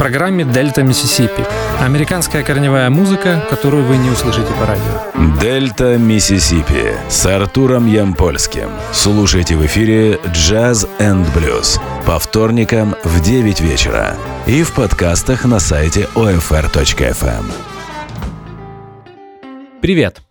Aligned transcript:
программе 0.00 0.46
«Дельта 0.46 0.82
Миссисипи». 0.82 1.44
Американская 1.78 2.42
корневая 2.42 2.88
музыка, 2.88 3.44
которую 3.50 3.84
вы 3.84 3.98
не 3.98 4.08
услышите 4.08 4.50
по 4.58 4.64
радио. 4.64 5.38
«Дельта 5.38 5.98
Миссисипи» 5.98 6.94
с 7.10 7.26
Артуром 7.26 7.86
Ямпольским. 7.86 8.70
Слушайте 8.94 9.56
в 9.56 9.66
эфире 9.66 10.18
«Джаз 10.32 10.88
энд 10.98 11.28
блюз» 11.34 11.78
по 12.06 12.18
вторникам 12.18 12.96
в 13.04 13.20
9 13.20 13.60
вечера 13.60 14.16
и 14.46 14.62
в 14.62 14.72
подкастах 14.72 15.44
на 15.44 15.60
сайте 15.60 16.08
OFR.FM. 16.14 17.44
Привет! 19.82 20.22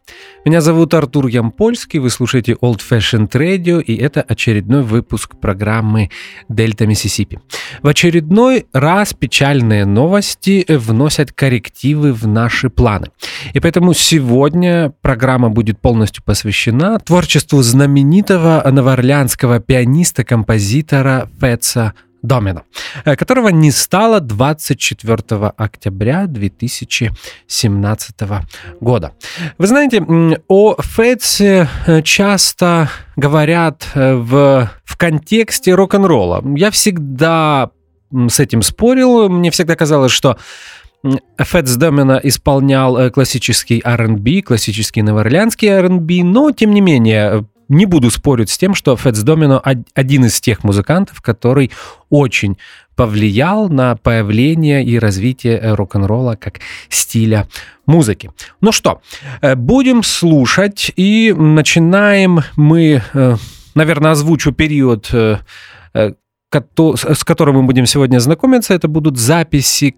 Меня 0.45 0.61
зовут 0.61 0.93
Артур 0.93 1.27
Ямпольский, 1.27 1.99
вы 1.99 2.09
слушаете 2.09 2.53
Old 2.53 2.79
Fashioned 2.89 3.29
Radio, 3.31 3.81
и 3.81 3.95
это 3.97 4.21
очередной 4.21 4.83
выпуск 4.83 5.35
программы 5.35 6.09
«Дельта 6.47 6.87
Миссисипи». 6.87 7.39
В 7.83 7.87
очередной 7.89 8.65
раз 8.71 9.13
печальные 9.13 9.85
новости 9.85 10.65
вносят 10.69 11.33
коррективы 11.33 12.13
в 12.13 12.25
наши 12.25 12.69
планы. 12.69 13.07
И 13.53 13.59
поэтому 13.59 13.93
сегодня 13.93 14.93
программа 15.01 15.49
будет 15.49 15.81
полностью 15.81 16.23
посвящена 16.23 16.99
творчеству 16.99 17.61
знаменитого 17.61 18.63
новоорлеанского 18.65 19.59
пианиста-композитора 19.59 21.29
Фетца 21.41 21.93
Домино, 22.21 22.63
э, 23.05 23.15
которого 23.15 23.49
не 23.49 23.71
стало 23.71 24.19
24 24.19 25.53
октября 25.57 26.27
2017 26.27 28.15
года. 28.81 29.13
Вы 29.57 29.67
знаете, 29.67 30.05
о 30.47 30.75
Фетсе 30.81 31.67
э, 31.87 32.01
часто 32.01 32.89
говорят 33.15 33.87
э, 33.93 34.15
в, 34.15 34.69
в 34.83 34.97
контексте 34.97 35.73
рок-н-ролла. 35.73 36.43
Я 36.55 36.71
всегда 36.71 37.71
с 38.11 38.39
этим 38.39 38.61
спорил. 38.63 39.29
Мне 39.29 39.51
всегда 39.51 39.75
казалось, 39.75 40.11
что 40.11 40.37
Фэтс 41.37 41.75
Домино 41.75 42.19
исполнял 42.23 43.09
классический 43.11 43.81
R&B, 43.85 44.41
классический 44.41 45.01
новоорлеанский 45.01 45.69
R&B, 45.69 46.23
но, 46.23 46.51
тем 46.51 46.73
не 46.73 46.81
менее, 46.81 47.45
не 47.69 47.85
буду 47.85 48.09
спорить 48.09 48.49
с 48.49 48.57
тем, 48.57 48.75
что 48.75 48.95
Фэтс 48.95 49.21
Домино 49.21 49.63
один 49.93 50.25
из 50.25 50.41
тех 50.41 50.63
музыкантов, 50.63 51.21
который 51.21 51.71
очень 52.09 52.57
повлиял 52.95 53.69
на 53.69 53.95
появление 53.95 54.83
и 54.83 54.99
развитие 54.99 55.73
рок-н-ролла 55.73 56.35
как 56.35 56.59
стиля 56.89 57.47
музыки. 57.85 58.31
Ну 58.59 58.73
что, 58.73 59.01
э, 59.41 59.55
будем 59.55 60.03
слушать 60.03 60.91
и 60.97 61.33
начинаем 61.37 62.41
мы, 62.57 63.01
э, 63.13 63.35
наверное, 63.75 64.11
озвучу 64.11 64.51
период 64.51 65.09
э, 65.13 65.37
с 66.51 67.23
которым 67.23 67.57
мы 67.57 67.63
будем 67.63 67.85
сегодня 67.85 68.19
знакомиться, 68.19 68.73
это 68.73 68.87
будут 68.87 69.17
записи 69.17 69.95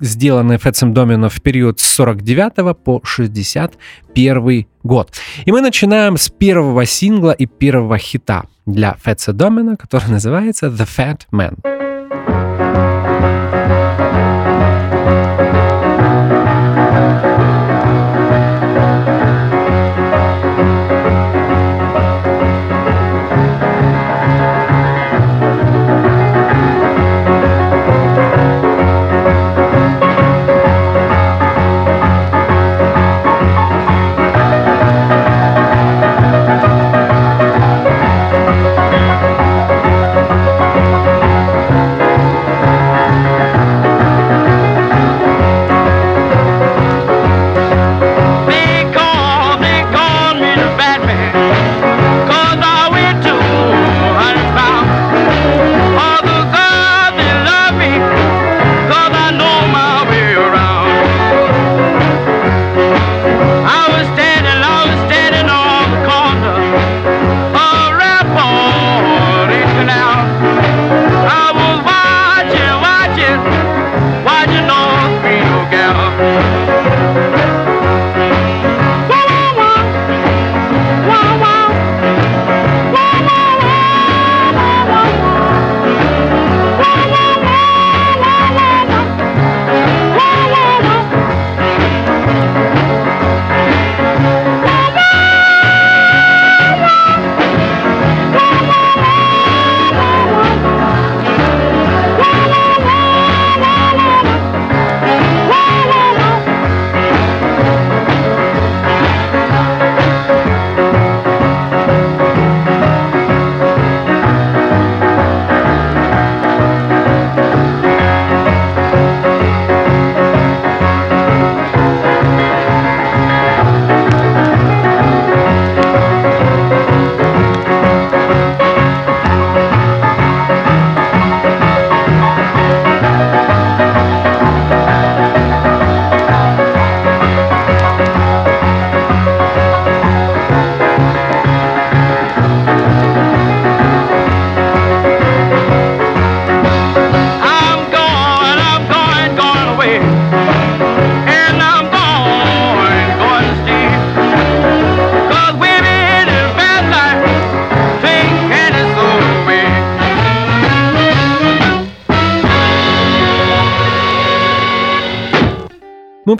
сделанные 0.00 0.58
Фетсом 0.58 0.94
Домино 0.94 1.28
в 1.28 1.40
период 1.40 1.80
с 1.80 1.86
49 1.86 2.76
по 2.76 3.00
61 3.04 4.66
год. 4.82 5.12
И 5.44 5.52
мы 5.52 5.60
начинаем 5.60 6.16
с 6.16 6.28
первого 6.28 6.84
сингла 6.86 7.32
и 7.32 7.46
первого 7.46 7.98
хита 7.98 8.44
для 8.66 8.96
Фетса 9.02 9.32
Домино, 9.32 9.76
который 9.76 10.08
называется 10.10 10.66
«The 10.66 10.86
Fat 10.86 11.20
Man». 11.32 11.89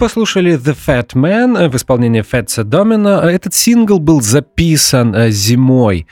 Послушали 0.01 0.57
The 0.57 0.75
Fat 0.75 1.13
Man 1.13 1.55
э, 1.55 1.69
в 1.69 1.75
исполнении 1.75 2.23
Фетса 2.23 2.63
Домина. 2.63 3.21
Этот 3.23 3.53
сингл 3.53 3.99
был 3.99 4.19
записан 4.19 5.13
э, 5.13 5.29
зимой 5.29 6.07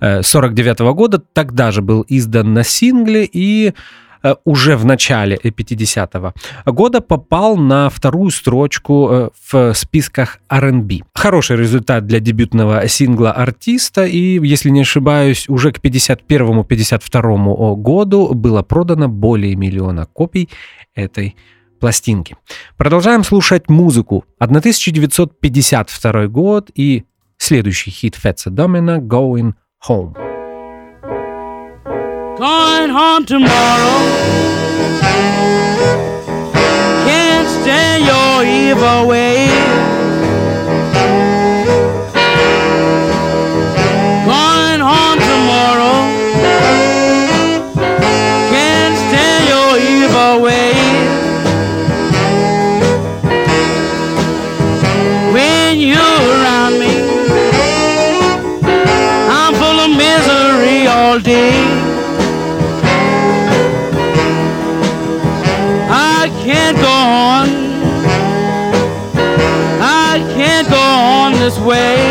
49 0.00 0.80
-го 0.80 0.94
года, 0.94 1.18
тогда 1.18 1.70
же 1.70 1.82
был 1.82 2.06
издан 2.08 2.54
на 2.54 2.64
сингле 2.64 3.28
и 3.30 3.74
э, 4.22 4.34
уже 4.46 4.76
в 4.78 4.86
начале 4.86 5.36
50-го 5.36 6.32
года 6.72 7.02
попал 7.02 7.58
на 7.58 7.90
вторую 7.90 8.30
строчку 8.30 9.30
в 9.50 9.74
списках 9.74 10.38
R&B. 10.48 11.00
Хороший 11.14 11.58
результат 11.58 12.06
для 12.06 12.20
дебютного 12.20 12.88
сингла 12.88 13.32
артиста, 13.32 14.06
и, 14.06 14.40
если 14.48 14.70
не 14.70 14.80
ошибаюсь, 14.80 15.50
уже 15.50 15.70
к 15.70 15.80
51-52 15.84 17.76
году 17.76 18.34
было 18.34 18.62
продано 18.62 19.08
более 19.08 19.54
миллиона 19.54 20.06
копий 20.06 20.48
этой 20.94 21.34
пластинки. 21.84 22.34
Продолжаем 22.78 23.24
слушать 23.24 23.68
музыку. 23.68 24.24
1952 24.38 26.28
год 26.28 26.70
и 26.74 27.04
следующий 27.36 27.90
хит 27.90 28.14
Фетца 28.14 28.48
Домина 28.48 29.00
«Going 29.00 29.52
Home». 29.86 30.16
Going 32.38 32.90
home 32.90 33.26
tomorrow 33.26 34.00
Can't 37.04 37.48
stay 37.48 38.00
your 38.00 38.44
evil 38.46 39.06
ways 39.06 39.73
this 71.54 71.64
way. 71.64 72.03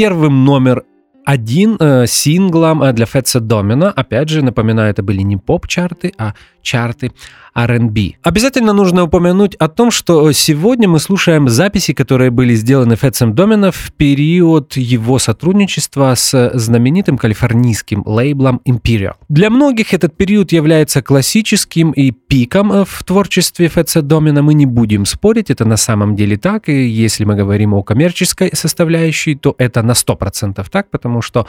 Первым 0.00 0.46
номер 0.46 0.84
один 1.26 1.76
э, 1.78 2.06
синглом 2.06 2.82
э, 2.82 2.94
для 2.94 3.04
Фетса 3.04 3.38
Домина. 3.38 3.90
Опять 3.90 4.30
же, 4.30 4.42
напоминаю, 4.42 4.90
это 4.90 5.02
были 5.02 5.20
не 5.20 5.36
поп-чарты, 5.36 6.14
а 6.16 6.32
чарты 6.62 7.12
R&B. 7.54 8.12
Обязательно 8.22 8.72
нужно 8.72 9.04
упомянуть 9.04 9.54
о 9.56 9.68
том, 9.68 9.90
что 9.90 10.30
сегодня 10.32 10.88
мы 10.88 11.00
слушаем 11.00 11.48
записи, 11.48 11.92
которые 11.92 12.30
были 12.30 12.54
сделаны 12.54 12.96
Фетсом 12.96 13.34
Домина 13.34 13.72
в 13.72 13.92
период 13.96 14.76
его 14.76 15.18
сотрудничества 15.18 16.14
с 16.14 16.50
знаменитым 16.54 17.18
калифорнийским 17.18 18.02
лейблом 18.06 18.60
Imperial. 18.66 19.14
Для 19.28 19.50
многих 19.50 19.92
этот 19.92 20.16
период 20.16 20.52
является 20.52 21.02
классическим 21.02 21.90
и 21.90 22.12
пиком 22.12 22.84
в 22.84 23.04
творчестве 23.04 23.68
Фетса 23.68 24.02
Домина. 24.02 24.42
Мы 24.42 24.54
не 24.54 24.66
будем 24.66 25.04
спорить, 25.04 25.50
это 25.50 25.64
на 25.64 25.76
самом 25.76 26.16
деле 26.16 26.36
так. 26.36 26.68
И 26.68 26.86
если 26.86 27.24
мы 27.24 27.34
говорим 27.34 27.74
о 27.74 27.82
коммерческой 27.82 28.50
составляющей, 28.54 29.34
то 29.34 29.54
это 29.58 29.82
на 29.82 29.92
100% 29.92 30.64
так, 30.70 30.90
потому 30.90 31.22
что 31.22 31.46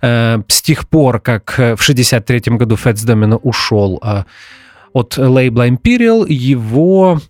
э, 0.00 0.42
с 0.48 0.62
тех 0.62 0.88
пор, 0.88 1.20
как 1.20 1.54
в 1.58 1.78
63 1.82 2.56
году 2.56 2.76
Фетс 2.76 3.02
Домина 3.02 3.36
ушел 3.36 4.00
э, 4.02 4.24
от 4.92 5.16
лейбла 5.16 5.68
Imperial, 5.68 6.26
его 6.28 7.20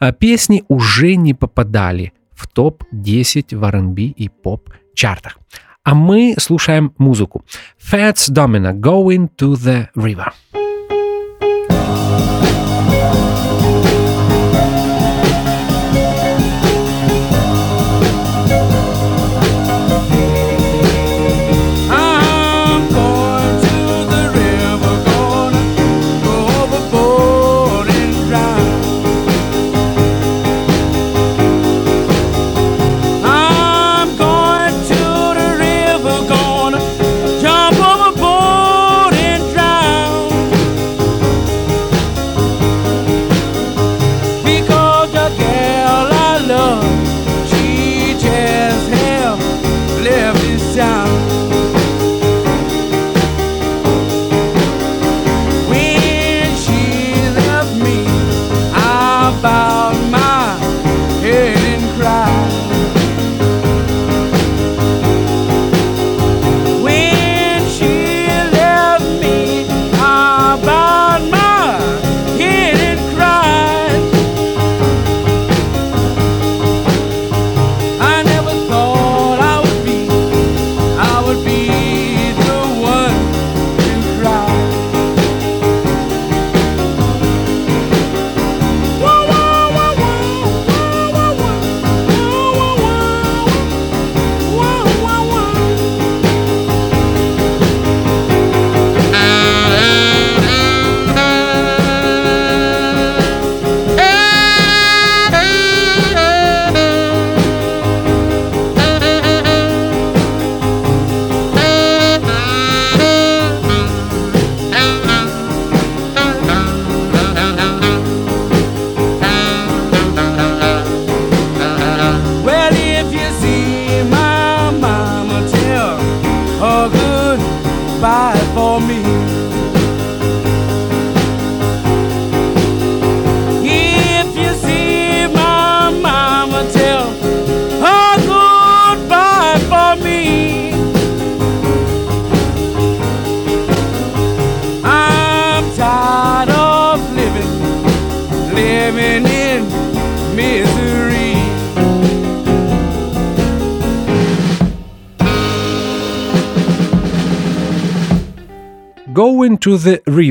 э, 0.00 0.12
песни 0.12 0.64
уже 0.68 1.16
не 1.16 1.34
попадали 1.34 2.12
в 2.32 2.46
топ-10 2.48 3.56
в 3.56 3.64
R&B 3.64 4.02
и 4.02 4.28
поп-чартах. 4.28 5.38
А 5.84 5.94
мы 5.94 6.34
слушаем 6.38 6.92
музыку. 6.98 7.44
Fats 7.80 8.30
Domino 8.30 8.72
Going 8.72 9.30
to 9.36 9.54
the 9.54 9.88
River. 9.94 10.32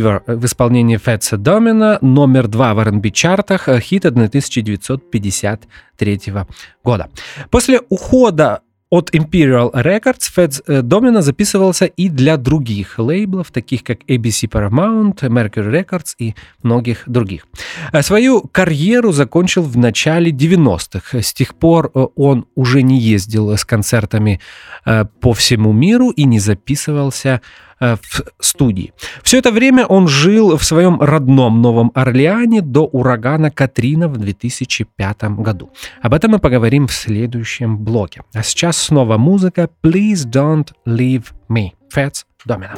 River 0.06 0.22
в 0.28 0.46
исполнении 0.46 0.98
Фетса 0.98 1.38
Домина, 1.38 1.98
номер 2.02 2.48
два 2.48 2.74
в 2.74 2.80
R&B 2.80 3.12
чартах, 3.12 3.70
э, 3.70 3.80
хит 3.80 4.06
1953 4.06 6.46
года. 6.84 7.10
После 7.50 7.82
ухода 7.90 8.62
от 8.90 9.14
Imperial 9.14 9.72
Records 9.74 10.32
Fats 10.36 10.64
э, 10.68 10.82
Domino 10.82 11.22
записывался 11.22 11.86
и 11.86 12.10
для 12.10 12.38
других 12.38 13.00
лейблов, 13.00 13.52
таких 13.52 13.84
как 13.84 14.00
ABC 14.08 14.48
Paramount, 14.48 15.22
Mercury 15.22 15.72
Records 15.72 16.14
и 16.20 16.36
многих 16.64 17.04
других. 17.08 17.48
Э, 17.92 18.04
Свою 18.04 18.42
карьеру 18.42 19.12
закончил 19.12 19.64
в 19.64 19.78
начале 19.78 20.32
90-х. 20.32 21.18
С 21.18 21.34
тех 21.34 21.56
пор 21.56 21.92
э, 21.94 22.08
он 22.16 22.46
уже 22.56 22.84
не 22.84 23.00
ездил 23.00 23.50
с 23.50 23.66
концертами 23.66 24.40
э, 24.86 25.06
по 25.20 25.34
всему 25.34 25.74
миру 25.74 26.12
и 26.12 26.26
не 26.26 26.40
записывался 26.40 27.30
э, 27.30 27.42
в 27.80 28.24
студии. 28.40 28.94
Все 29.24 29.40
это 29.40 29.52
время 29.52 29.86
он 29.86 30.08
жил 30.08 30.58
в 30.58 30.64
своем 30.64 31.02
родном 31.02 31.62
Новом 31.62 31.92
Орлеане 31.94 32.62
до 32.62 32.86
урагана 32.86 33.52
Катрина 33.52 34.08
в 34.08 34.18
2005 34.18 35.24
году. 35.40 35.72
Об 36.02 36.14
этом 36.14 36.32
мы 36.32 36.40
поговорим 36.40 36.88
в 36.88 36.94
следующем 36.94 37.78
блоке. 37.78 38.24
А 38.34 38.44
сейчас 38.44 38.78
снова 38.78 39.18
музыка 39.18 39.70
«Please 39.84 40.26
Don't 40.26 40.70
Leave 40.86 41.26
Me» 41.50 41.72
Fats 41.94 42.26
Domino. 42.48 42.76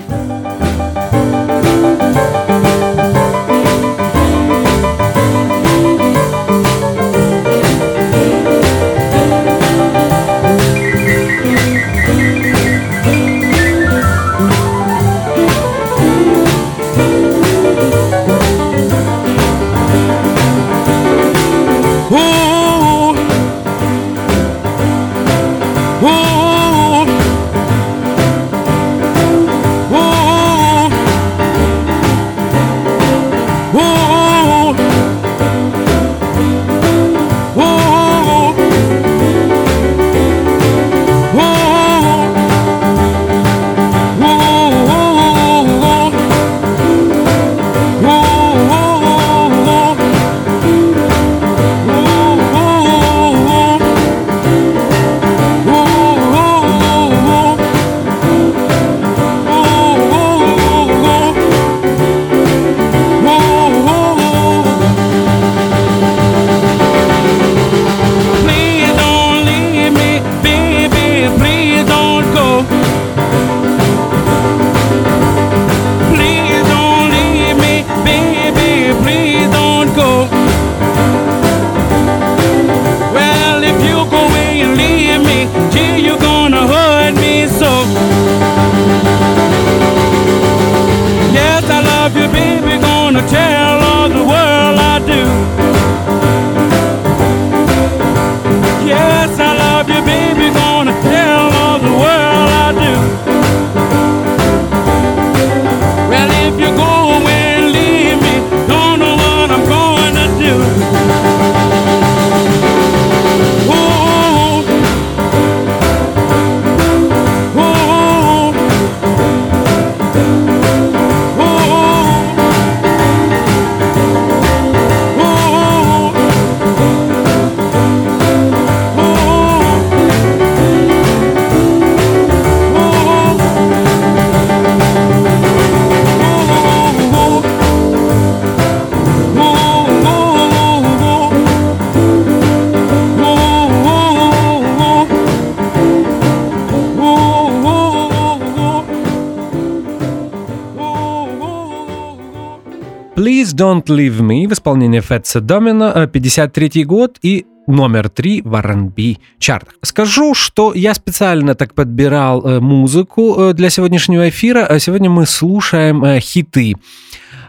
Don't 153.57 153.85
Leave 153.85 154.19
Me 154.19 154.47
в 154.47 154.53
исполнении 154.53 154.99
Фетса 154.99 155.41
Домина, 155.41 156.07
53 156.07 156.83
год 156.83 157.17
и 157.23 157.45
номер 157.65 158.09
три 158.09 158.41
в 158.41 158.53
R&B 158.55 159.15
чартах. 159.39 159.73
Скажу, 159.81 160.33
что 160.35 160.73
я 160.73 160.93
специально 160.93 161.55
так 161.55 161.73
подбирал 161.73 162.45
э, 162.45 162.59
музыку 162.59 163.35
э, 163.37 163.53
для 163.53 163.69
сегодняшнего 163.69 164.29
эфира. 164.29 164.79
Сегодня 164.79 165.09
мы 165.09 165.25
слушаем 165.25 166.03
э, 166.03 166.19
хиты 166.19 166.75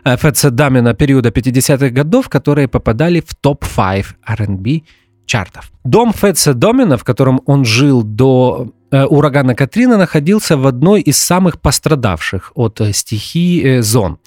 э, 0.04 0.16
Фетса 0.16 0.50
Дамина 0.50 0.94
периода 0.94 1.28
50-х 1.28 1.90
годов, 1.90 2.28
которые 2.28 2.68
попадали 2.68 3.20
в 3.20 3.34
топ-5 3.34 4.06
R&B 4.26 4.80
чартов. 5.26 5.70
Дом 5.84 6.12
Фетса 6.12 6.54
Домина, 6.54 6.96
в 6.96 7.04
котором 7.04 7.40
он 7.46 7.64
жил 7.64 8.02
до 8.02 8.66
э, 8.66 8.77
урагана 8.90 9.54
Катрина, 9.54 9.96
находился 9.96 10.56
в 10.56 10.66
одной 10.66 11.00
из 11.00 11.18
самых 11.18 11.60
пострадавших 11.60 12.52
от 12.54 12.80
э, 12.80 12.92
стихии 12.92 13.78
э, 13.78 13.82
зон. 13.82 14.18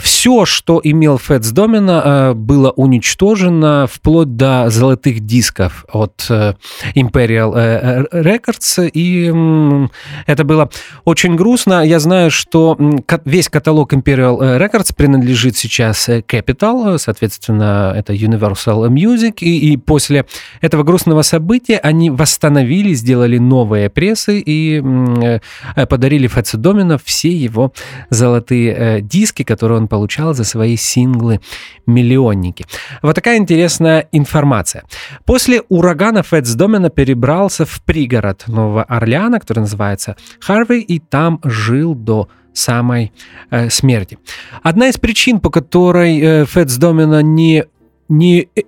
Все, 0.00 0.44
что 0.44 0.80
имел 0.82 1.18
Фетс 1.18 1.50
Домина, 1.50 2.02
э, 2.04 2.34
было 2.34 2.70
уничтожено 2.70 3.86
вплоть 3.90 4.36
до 4.36 4.68
золотых 4.70 5.20
дисков 5.20 5.84
от 5.92 6.26
э, 6.28 6.54
Imperial 6.94 7.54
э, 7.56 8.04
Records, 8.12 8.90
и 8.92 9.32
это 10.26 10.44
было 10.44 10.70
очень 11.04 11.36
грустно. 11.36 11.84
Я 11.84 12.00
знаю, 12.00 12.30
что 12.30 12.76
весь 13.24 13.48
каталог 13.48 13.92
Imperial 13.92 14.42
э, 14.42 14.58
Records 14.58 14.94
принадлежит 14.94 15.56
сейчас 15.56 16.08
э, 16.08 16.20
Capital, 16.20 16.94
э, 16.94 16.98
соответственно, 16.98 17.92
это 17.96 18.12
Universal 18.12 18.88
Music, 18.88 19.38
и 19.40 19.76
после 19.76 20.26
этого 20.60 20.82
грустного 20.82 21.22
события 21.22 21.78
они 21.78 22.10
восстановили, 22.10 22.94
сделали 22.94 23.38
новые 23.38 23.85
прессы 23.90 24.40
и 24.40 24.82
э, 24.82 25.86
подарили 25.86 26.26
Фетсу 26.26 26.58
Домино 26.58 26.98
все 27.02 27.30
его 27.30 27.72
золотые 28.10 28.74
э, 28.74 29.00
диски, 29.00 29.42
которые 29.42 29.78
он 29.78 29.88
получал 29.88 30.34
за 30.34 30.44
свои 30.44 30.76
синглы-миллионники. 30.76 32.66
Вот 33.02 33.14
такая 33.14 33.38
интересная 33.38 34.08
информация. 34.12 34.84
После 35.24 35.62
урагана 35.68 36.22
Фетс 36.22 36.54
Домино 36.54 36.90
перебрался 36.90 37.64
в 37.64 37.82
пригород 37.82 38.44
Нового 38.46 38.82
Орлеана, 38.84 39.40
который 39.40 39.60
называется 39.60 40.16
Харвей, 40.40 40.80
и 40.80 40.98
там 40.98 41.40
жил 41.44 41.94
до 41.94 42.28
самой 42.52 43.12
э, 43.50 43.68
смерти. 43.70 44.18
Одна 44.62 44.88
из 44.88 44.96
причин, 44.96 45.40
по 45.40 45.50
которой 45.50 46.18
э, 46.20 46.46
Фетс 46.46 46.76
Домино 46.76 47.20
не, 47.20 47.64
не, 48.08 48.48
э, 48.56 48.62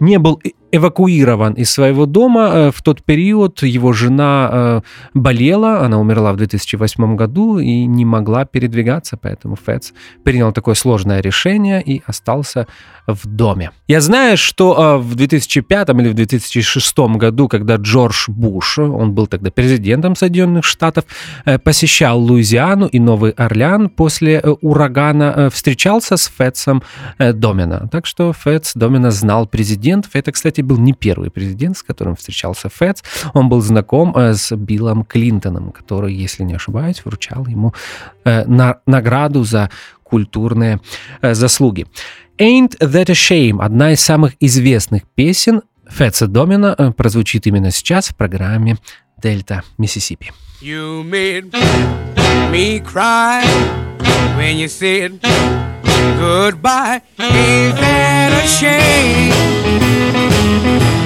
не 0.00 0.18
был 0.18 0.40
эвакуирован 0.72 1.54
из 1.54 1.70
своего 1.70 2.06
дома. 2.06 2.50
Э, 2.52 2.70
В 2.70 2.82
тот 2.82 3.02
период 3.02 3.62
его 3.62 3.92
жена 3.92 4.48
э, 4.52 4.80
болела, 5.14 5.80
она 5.84 6.00
умерла 6.00 6.32
в 6.32 6.36
2008 6.36 7.16
году 7.16 7.58
и 7.58 7.86
не 7.86 8.04
могла 8.04 8.44
передвигаться, 8.44 9.16
поэтому 9.16 9.56
Фетс 9.56 9.92
принял 10.24 10.52
такое 10.52 10.74
сложное 10.74 11.20
решение 11.20 11.82
и 11.82 12.02
остался 12.06 12.66
в 13.06 13.26
доме. 13.26 13.70
Я 13.88 14.00
знаю, 14.00 14.36
что 14.36 14.96
э, 14.96 15.02
в 15.02 15.14
2005 15.14 15.88
или 15.90 16.08
в 16.08 16.14
2006 16.14 16.98
году, 16.98 17.48
когда 17.48 17.76
Джордж 17.76 18.24
Буш, 18.28 18.78
он 18.78 19.12
был 19.12 19.26
тогда 19.26 19.50
президентом 19.50 20.16
Соединенных 20.16 20.64
Штатов, 20.64 21.04
посещал 21.64 22.18
Луизиану 22.20 22.86
и 22.86 22.98
Новый 22.98 23.32
Орлеан 23.32 23.88
после 23.88 24.40
урагана, 24.40 25.50
встречался 25.50 26.16
с 26.16 26.32
Фетсом 26.38 26.82
э, 27.18 27.32
Домина. 27.32 27.88
Так 27.90 28.06
что 28.06 28.32
Фетс 28.32 28.72
Домина 28.74 29.10
знал 29.10 29.46
президентов. 29.46 30.10
Это, 30.14 30.32
кстати, 30.32 30.61
был 30.62 30.78
не 30.78 30.92
первый 30.92 31.30
президент, 31.30 31.76
с 31.76 31.82
которым 31.82 32.16
встречался 32.16 32.68
Фетс. 32.68 33.02
Он 33.34 33.48
был 33.48 33.60
знаком 33.60 34.16
э, 34.16 34.34
с 34.34 34.54
Биллом 34.56 35.04
Клинтоном, 35.04 35.72
который, 35.72 36.14
если 36.14 36.44
не 36.44 36.54
ошибаюсь, 36.54 37.04
вручал 37.04 37.46
ему 37.46 37.74
э, 38.24 38.44
на- 38.46 38.78
награду 38.86 39.44
за 39.44 39.70
культурные 40.02 40.80
э, 41.20 41.34
заслуги. 41.34 41.86
Ain't 42.38 42.78
That 42.80 43.10
a 43.10 43.14
Shame, 43.14 43.62
одна 43.62 43.92
из 43.92 44.00
самых 44.00 44.34
известных 44.40 45.02
песен 45.14 45.62
Фетса 45.88 46.26
Домина, 46.26 46.94
прозвучит 46.96 47.46
именно 47.46 47.70
сейчас 47.70 48.08
в 48.08 48.16
программе 48.16 48.78
«Дельта 49.22 49.62
Миссисипи». 49.78 50.32
You 50.62 51.02
made 51.02 51.52
me 52.50 52.80
cry 52.80 53.44
when 54.36 54.56
you 54.56 54.68
said 54.68 55.20
goodbye. 56.18 57.02
Ain't 57.18 57.76
that 57.76 58.30
a 58.42 58.46
shame? 58.46 59.32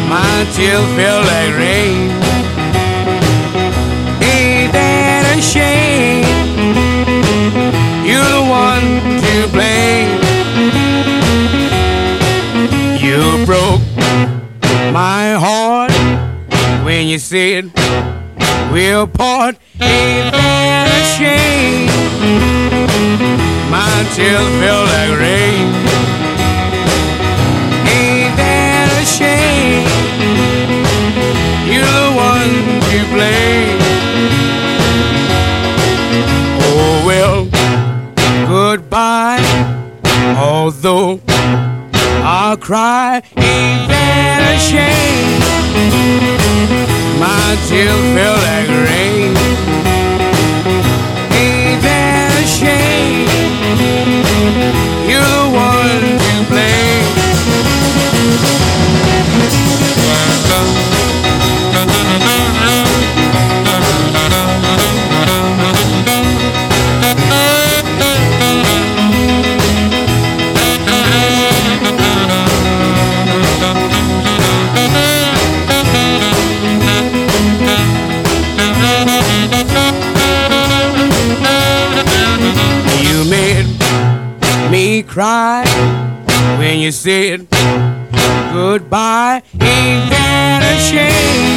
My 0.09 0.47
tears 0.55 0.87
feel 0.97 1.21
like 1.33 1.53
rain. 1.57 2.11
Ain't 4.23 4.73
that 4.73 5.25
a 5.37 5.43
shame? 5.43 6.25
You're 8.07 8.31
the 8.39 8.45
one 8.49 8.87
to 9.25 9.33
blame. 9.53 10.13
You 13.03 13.45
broke 13.45 13.81
my 14.93 15.35
heart 15.39 15.93
when 16.85 17.07
you 17.07 17.19
said 17.19 17.71
we'll 18.73 19.07
part. 19.07 19.57
A 19.81 21.03
shame? 21.17 21.87
My 23.71 24.07
tears 24.15 24.49
feel 24.61 24.83
like 24.95 25.13
rain. 25.21 25.67
Ain't 27.97 28.35
that 28.37 28.89
a 29.01 29.05
shame? 29.05 29.87
You're 31.71 31.95
the 32.01 32.11
one 32.17 32.55
to 32.89 32.99
blame. 33.13 33.81
Oh 36.69 36.95
well, 37.07 37.39
goodbye. 38.47 39.45
Although 40.39 41.21
I'll 42.29 42.57
cry, 42.57 43.23
ain't 43.37 43.89
that 43.89 44.41
a 44.55 44.59
shame? 44.59 45.41
My 47.21 47.57
tears 47.69 48.01
feel 48.15 48.37
said 87.07 87.47
goodbye. 88.53 89.41
Ain't 89.61 90.11
that 90.11 90.61
a 90.67 90.77
shame? 90.89 91.55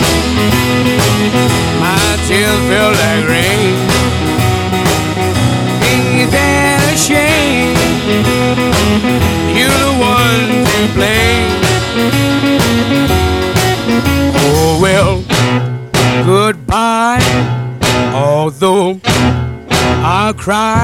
My 1.82 2.10
tears 2.28 2.62
feel 2.70 2.92
like 3.02 3.24
rain. 3.34 3.74
Ain't 5.90 6.30
that 6.38 6.86
a 6.86 6.96
shame? 7.08 7.74
You're 9.58 9.80
the 9.86 9.94
one 9.98 10.50
to 10.70 10.82
blame. 10.94 11.50
Oh 14.46 14.78
well, 14.86 15.14
goodbye. 16.28 17.26
Although 18.14 19.02
I'll 20.06 20.36
cry, 20.36 20.79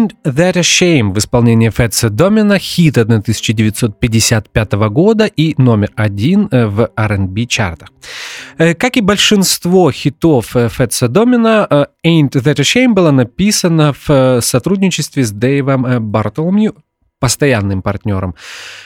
Ain't 0.00 0.14
That 0.24 0.56
a 0.56 0.62
Shame 0.62 1.12
в 1.12 1.18
исполнении 1.18 1.68
Фетса 1.68 2.08
Домина, 2.08 2.58
хит 2.58 2.96
1955 2.96 4.72
года 4.72 5.26
и 5.26 5.54
номер 5.60 5.90
один 5.94 6.48
э, 6.50 6.66
в 6.66 6.90
R&B 6.96 7.44
чартах. 7.46 7.90
Э, 8.56 8.74
Как 8.74 8.96
и 8.96 9.02
большинство 9.02 9.92
хитов 9.92 10.56
э, 10.56 10.70
Фетса 10.70 11.08
Домина, 11.08 11.86
Ain't 12.06 12.30
That 12.30 12.60
a 12.60 12.62
Shame 12.62 12.94
была 12.94 13.12
написана 13.12 13.94
в 14.06 14.40
сотрудничестве 14.40 15.22
с 15.22 15.32
Дэйвом 15.32 16.10
Бартоломью, 16.10 16.76
постоянным 17.18 17.82
партнером 17.82 18.34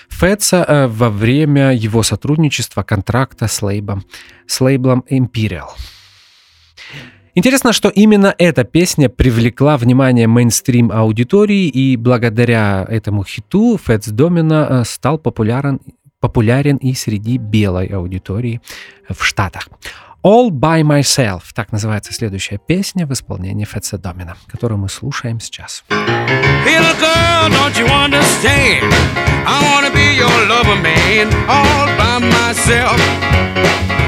Фетса 0.09 0.89
во 0.91 1.11
время 1.11 1.73
его 1.73 2.03
сотрудничества 2.03 2.83
контракта 2.83 3.47
с 3.47 3.63
лейбом, 3.63 4.03
с 4.49 4.61
лейблом 4.61 5.05
Imperial. 5.09 5.69
Интересно, 7.37 7.73
что 7.73 7.89
именно 7.89 8.33
эта 8.39 8.63
песня 8.63 9.09
привлекла 9.09 9.77
внимание 9.77 10.29
мейнстрим 10.29 10.93
аудитории, 10.93 11.67
и 11.67 11.97
благодаря 11.97 12.87
этому 12.89 13.25
хиту 13.25 13.77
Фэтс 13.77 14.09
Домина 14.09 14.85
стал 14.85 15.19
популярен, 15.19 15.81
популярен 16.21 16.77
и 16.77 16.95
среди 16.95 17.39
белой 17.39 17.87
аудитории 17.87 18.61
в 19.09 19.25
Штатах. 19.25 19.69
All 20.25 20.51
by 20.51 20.83
Myself, 20.83 21.43
так 21.55 21.73
называется 21.73 22.15
следующая 22.15 22.59
песня 22.65 23.05
в 23.05 23.13
исполнении 23.13 23.65
Фетса 23.65 23.99
Домина, 23.99 24.37
которую 24.47 24.79
мы 24.79 24.89
слушаем 24.89 25.41
сейчас. 25.41 25.85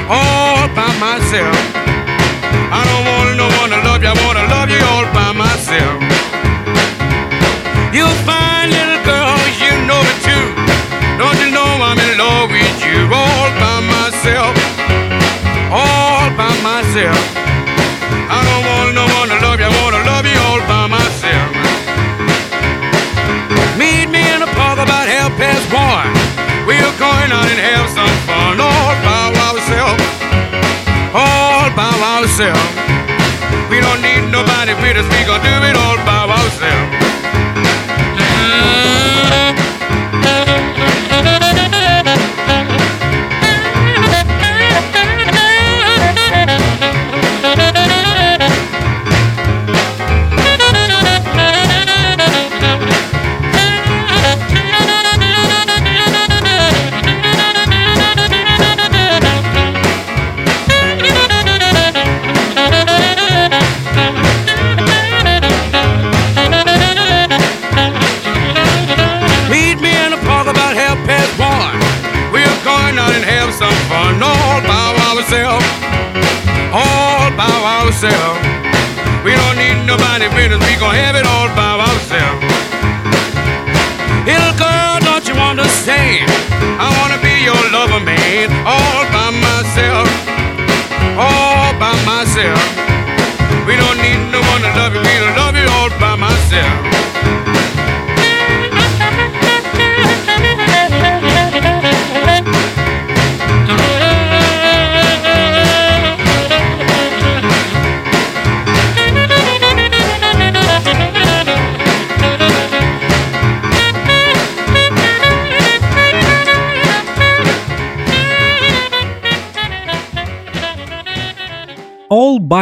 All 0.09 0.69
by 0.75 0.89
myself. 1.01 2.06
I 2.73 2.81
don't 2.89 3.05
want 3.05 3.37
no 3.37 3.49
one 3.61 3.71
to 3.71 3.81
love 3.87 4.03
you, 4.03 4.11
I 4.11 4.17
wanna 4.25 4.47
love 4.49 4.69
you 4.71 4.83
all 4.93 5.07
by 5.13 5.31
myself. 5.33 5.97
You'll 7.95 8.21
find, 8.29 8.73
little 8.73 9.03
girl, 9.05 9.37
you 9.63 9.73
know 9.89 10.01
it 10.03 10.19
too. 10.25 10.47
Don't 11.21 11.39
you 11.41 11.51
know 11.51 11.71
I'm 11.81 11.99
in 11.99 12.13
love 12.19 12.51
with 12.51 12.79
you, 12.85 13.09
all 13.09 13.49
by 13.61 13.79
myself, 13.85 14.53
all 15.73 16.29
by 16.37 16.53
myself. 16.61 17.21
I 18.29 18.41
don't 18.49 18.65
want 18.69 18.89
no 18.95 19.07
one 19.21 19.29
to 19.33 19.39
love 19.45 19.59
you, 19.61 19.69
I 19.69 19.73
wanna 19.81 20.03
love 20.05 20.27
you 20.27 20.39
all 20.49 20.61
by 20.69 20.85
myself. 20.89 21.51
Meet 23.81 24.09
me 24.09 24.23
in 24.35 24.41
the 24.41 24.51
park 24.57 24.79
about 24.81 25.07
half 25.09 25.33
past 25.37 25.67
one. 25.73 26.11
We're 26.67 26.97
going 26.99 27.31
out 27.31 27.47
and 27.47 27.61
have 27.61 27.89
some 27.93 28.16
ourselves. 32.27 32.61
We 33.71 33.81
don't 33.81 34.03
need 34.03 34.23
nobody 34.33 34.75
with 34.83 34.97
us. 34.97 35.07
We 35.15 35.25
gonna 35.25 35.43
do 35.45 35.67
it 35.71 35.77
all 35.77 35.97
by 36.05 36.27
ourselves. 36.27 37.06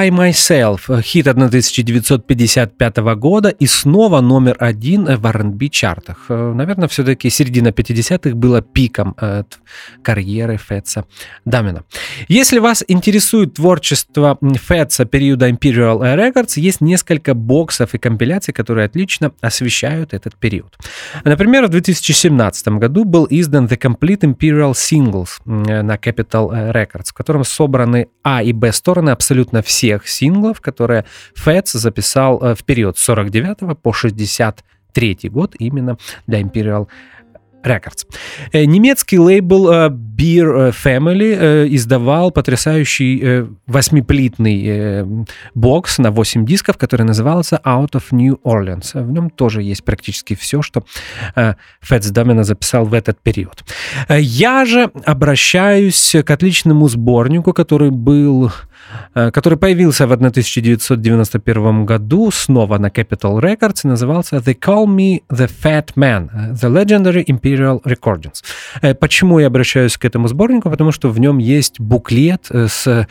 By 0.04 0.10
Myself, 0.10 1.00
хит 1.02 1.28
1955 1.28 2.96
года 3.16 3.48
и 3.48 3.66
снова 3.66 4.20
номер 4.20 4.56
один 4.58 5.04
в 5.04 5.26
R&B 5.26 5.68
чартах. 5.68 6.26
Наверное, 6.28 6.88
все-таки 6.88 7.30
середина 7.30 7.68
50-х 7.68 8.34
была 8.36 8.60
пиком 8.60 9.14
э, 9.18 9.44
карьеры 10.02 10.58
Фетса 10.58 11.06
Дамина. 11.46 11.84
Если 12.28 12.58
вас 12.58 12.84
интересует 12.86 13.54
творчество 13.54 14.38
Фетса 14.42 15.06
периода 15.06 15.48
Imperial 15.48 16.00
Records, 16.00 16.60
есть 16.60 16.82
несколько 16.82 17.32
боксов 17.32 17.94
и 17.94 17.98
компиляций, 17.98 18.52
которые 18.52 18.84
отлично 18.84 19.32
освещают 19.40 20.12
этот 20.12 20.36
период. 20.36 20.76
Например, 21.24 21.66
в 21.66 21.70
2017 21.70 22.68
году 22.68 23.04
был 23.04 23.26
издан 23.30 23.66
The 23.66 23.78
Complete 23.78 24.20
Imperial 24.20 24.72
Singles 24.72 25.40
на 25.46 25.94
Capital 25.94 26.72
Records, 26.72 27.08
в 27.08 27.14
котором 27.14 27.44
собраны 27.44 28.08
А 28.22 28.42
и 28.42 28.52
Б 28.52 28.70
стороны 28.72 29.10
абсолютно 29.10 29.54
абсолютно 29.54 29.62
всех 29.94 30.08
синглов, 30.08 30.60
которые 30.60 31.04
Фэтс 31.34 31.72
записал 31.72 32.42
э, 32.42 32.54
в 32.54 32.64
период 32.64 32.98
с 32.98 33.02
49 33.02 33.78
по 33.80 33.92
63 33.92 35.18
год 35.24 35.54
именно 35.58 35.96
для 36.26 36.40
Imperial 36.40 36.88
Records. 37.64 38.06
Э, 38.52 38.64
немецкий 38.64 39.18
лейбл 39.18 39.70
э, 39.70 39.88
Beer 39.88 40.74
Family 40.84 41.68
издавал 41.74 42.30
потрясающий 42.30 43.46
восьмиплитный 43.66 45.26
бокс 45.54 45.98
на 45.98 46.10
8 46.10 46.46
дисков, 46.46 46.76
который 46.76 47.02
назывался 47.02 47.60
Out 47.64 47.92
of 47.92 48.04
New 48.12 48.38
Orleans. 48.44 48.92
В 48.94 49.10
нем 49.10 49.30
тоже 49.30 49.62
есть 49.62 49.84
практически 49.84 50.34
все, 50.34 50.62
что 50.62 50.84
Фэтс 51.80 52.10
Домина 52.10 52.44
записал 52.44 52.84
в 52.84 52.94
этот 52.94 53.20
период. 53.20 53.64
Я 54.08 54.64
же 54.64 54.90
обращаюсь 55.04 56.16
к 56.24 56.30
отличному 56.30 56.88
сборнику, 56.88 57.52
который 57.52 57.90
был 57.90 58.52
который 59.12 59.58
появился 59.58 60.06
в 60.06 60.12
1991 60.12 61.86
году 61.86 62.30
снова 62.30 62.78
на 62.78 62.86
Capitol 62.88 63.40
Records 63.40 63.80
и 63.84 63.88
назывался 63.88 64.36
«They 64.36 64.58
Call 64.58 64.86
Me 64.86 65.22
The 65.30 65.50
Fat 65.62 65.94
Man» 65.96 66.28
э,— 66.32 66.52
«The 66.54 66.70
Legendary 66.70 67.24
Imperial 67.24 67.82
Recordings». 67.82 68.42
Э, 68.82 68.94
почему 68.94 69.38
я 69.38 69.46
обращаюсь 69.46 69.96
к 69.96 70.04
этому 70.04 70.28
сборнику? 70.28 70.70
Потому 70.70 70.92
что 70.92 71.10
в 71.10 71.18
нем 71.20 71.38
есть 71.38 71.80
буклет 71.80 72.46
с 72.50 73.06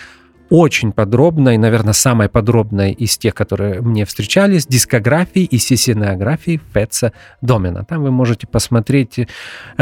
очень 0.54 0.92
подробной, 0.92 1.58
наверное, 1.58 1.94
самой 1.94 2.30
подробной 2.30 2.92
из 2.92 3.18
тех, 3.18 3.34
которые 3.34 3.82
мне 3.82 4.06
встречались, 4.06 4.68
дискографии 4.68 5.42
и 5.42 5.58
сессионографии 5.58 6.62
Фетса 6.76 7.12
Домина. 7.42 7.84
Там 7.86 8.04
вы 8.04 8.12
можете 8.12 8.46
посмотреть 8.46 9.18
э, 9.18 9.26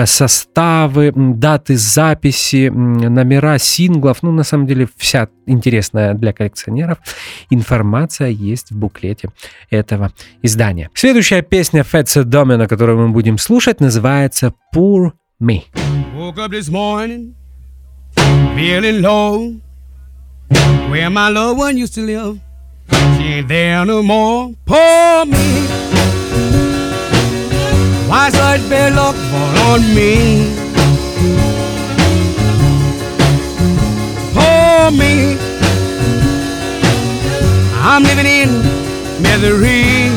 составы, 0.05 1.11
даты 1.13 1.75
записи, 1.75 2.69
номера 2.69 3.57
синглов. 3.57 4.23
Ну, 4.23 4.31
на 4.31 4.43
самом 4.43 4.65
деле, 4.65 4.87
вся 4.95 5.27
интересная 5.45 6.13
для 6.13 6.31
коллекционеров 6.31 6.99
информация 7.49 8.29
есть 8.29 8.71
в 8.71 8.77
буклете 8.77 9.27
этого 9.69 10.13
издания. 10.41 10.89
Следующая 10.93 11.41
песня 11.41 11.83
Фетса 11.83 12.23
Домина, 12.23 12.69
которую 12.69 12.97
мы 12.97 13.09
будем 13.09 13.37
слушать, 13.37 13.81
называется 13.81 14.53
«Poor 14.73 15.11
Me». 15.43 15.63
Woke 16.15 16.37
up 16.37 16.51
this 16.51 16.69
morning, 16.69 17.33
feeling 18.55 19.01
low. 19.01 19.59
Where 20.89 21.09
my 21.09 21.29
loved 21.29 21.59
one 21.59 21.77
used 21.77 21.93
to 21.95 22.01
live, 22.01 22.39
she 22.89 23.23
ain't 23.23 23.47
there 23.47 23.85
no 23.85 24.03
more. 24.03 24.53
Poor 24.65 25.25
me. 25.25 25.67
Why 28.07 28.29
such 28.29 28.61
bad 28.69 28.93
luck 28.93 29.15
fall 29.15 29.57
on 29.71 29.81
me? 29.95 30.45
Poor 34.33 34.91
me. 34.91 35.37
I'm 37.83 38.03
living 38.03 38.25
in 38.25 38.49
misery. 39.21 40.09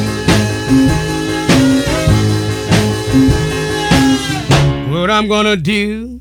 What 4.90 5.11
I'm 5.11 5.29
gonna 5.29 5.57
do 5.57 6.20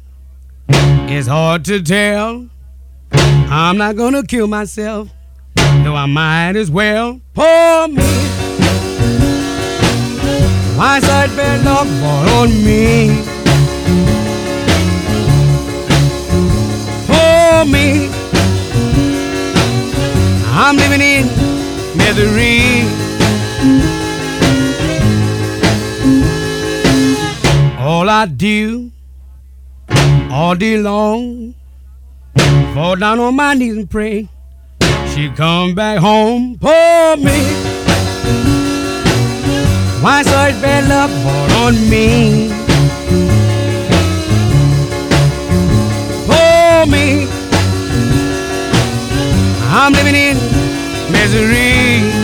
is 1.09 1.27
hard 1.27 1.65
to 1.65 1.81
tell. 1.81 2.49
I'm 3.55 3.77
not 3.77 3.95
gonna 3.95 4.23
kill 4.23 4.47
myself, 4.47 5.09
though 5.83 5.93
I 5.93 6.07
might 6.07 6.55
as 6.55 6.71
well. 6.71 7.21
Poor 7.35 7.87
me. 7.87 8.01
My 10.75 10.99
side 10.99 11.29
bad 11.37 11.63
luck 11.63 11.87
fall 12.01 12.29
on 12.41 12.49
me. 12.65 13.21
Poor 17.05 17.65
me. 17.65 18.09
I'm 20.49 20.75
living 20.75 21.01
in 21.01 21.27
misery. 21.95 22.87
All 27.77 28.09
I 28.09 28.25
do 28.25 28.89
all 30.31 30.55
day 30.55 30.77
long 30.77 31.53
Fall 32.73 32.95
down 32.95 33.19
on 33.19 33.35
my 33.35 33.53
knees 33.53 33.77
and 33.77 33.89
pray. 33.89 34.29
She 35.13 35.29
come 35.29 35.75
back 35.75 35.99
home, 35.99 36.57
for 36.57 37.17
me. 37.17 37.39
Why 40.01 40.21
such 40.23 40.61
bad 40.61 40.89
luck 40.89 41.09
brought 41.21 41.51
on 41.65 41.89
me? 41.89 42.49
Poor 46.27 46.85
me. 46.87 47.27
I'm 49.69 49.93
living 49.93 50.15
in 50.15 50.37
misery. 51.11 52.22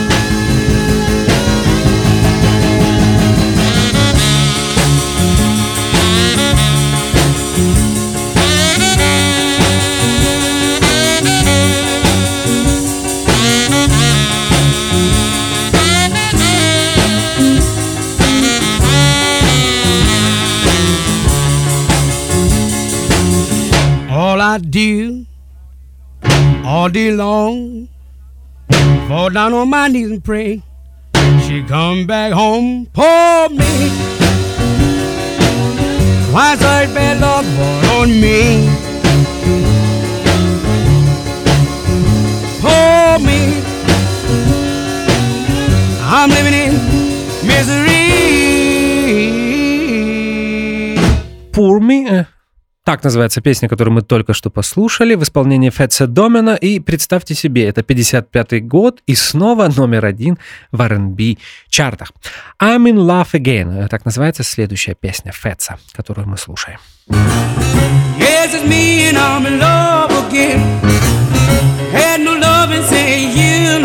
I 24.50 24.58
do 24.58 25.26
all 26.64 26.88
day 26.88 27.12
long. 27.12 27.88
Fall 29.06 29.30
down 29.30 29.54
on 29.54 29.70
my 29.70 29.86
knees 29.86 30.10
and 30.10 30.24
pray. 30.24 30.60
She 31.46 31.62
come 31.62 32.04
back 32.04 32.32
home, 32.32 32.86
poor 32.92 33.48
me. 33.48 33.90
Why 36.34 36.56
such 36.56 36.92
bad 36.92 37.20
luck 37.20 37.46
on 37.94 38.08
me? 38.10 38.66
Poor 42.60 43.20
me. 43.28 43.62
I'm 46.10 46.28
living 46.28 46.54
in 46.54 46.72
misery. 47.46 48.00
Poor 51.52 51.78
me. 51.78 52.08
Eh? 52.08 52.24
Так 52.90 53.04
называется 53.04 53.40
песня, 53.40 53.68
которую 53.68 53.94
мы 53.94 54.02
только 54.02 54.34
что 54.34 54.50
послушали 54.50 55.14
в 55.14 55.22
исполнении 55.22 55.70
Фетса 55.70 56.08
Домена. 56.08 56.56
И 56.56 56.80
представьте 56.80 57.36
себе, 57.36 57.68
это 57.68 57.84
55 57.84 58.66
год 58.66 59.00
и 59.06 59.14
снова 59.14 59.68
номер 59.68 60.06
один 60.06 60.38
в 60.72 60.82
R&B 60.82 61.36
чартах. 61.68 62.10
I'm 62.60 62.90
in 62.90 62.96
love 62.96 63.28
again. 63.32 63.86
Так 63.86 64.04
называется 64.04 64.42
следующая 64.42 64.96
песня 64.96 65.30
Фетса, 65.30 65.78
которую 65.92 66.26
мы 66.26 66.36
слушаем. 66.36 66.80
Yes, 68.18 68.54
it's 68.54 68.66
me 68.68 69.08
and 69.08 69.16
I'm 69.16 69.46
in 69.46 69.60
love 69.60 70.10
again. 70.28 70.60
Had 71.92 72.22
no 72.22 72.32
love 72.32 72.72
and 72.72 72.84
say 72.86 73.22
you 73.22 73.78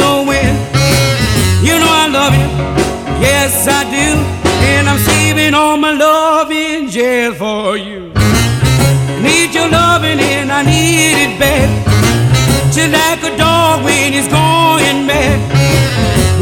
love 2.11 2.33
you, 2.33 2.47
yes 3.21 3.67
I 3.67 3.83
do. 3.83 4.17
And 4.65 4.89
I'm 4.89 4.97
saving 4.97 5.53
all 5.53 5.77
my 5.77 5.91
love 5.91 6.49
in 6.49 6.89
jail 6.89 7.35
for 7.35 7.77
you. 7.77 8.24
Need 9.25 9.55
your 9.55 9.69
loving 9.69 10.19
and 10.19 10.51
I 10.51 10.61
need 10.61 11.17
it 11.25 11.39
bad. 11.39 11.69
Just 12.71 12.91
like 12.93 13.23
a 13.23 13.35
dog 13.35 13.83
when 13.83 14.13
he's 14.13 14.27
going 14.27 15.07
mad. 15.09 15.39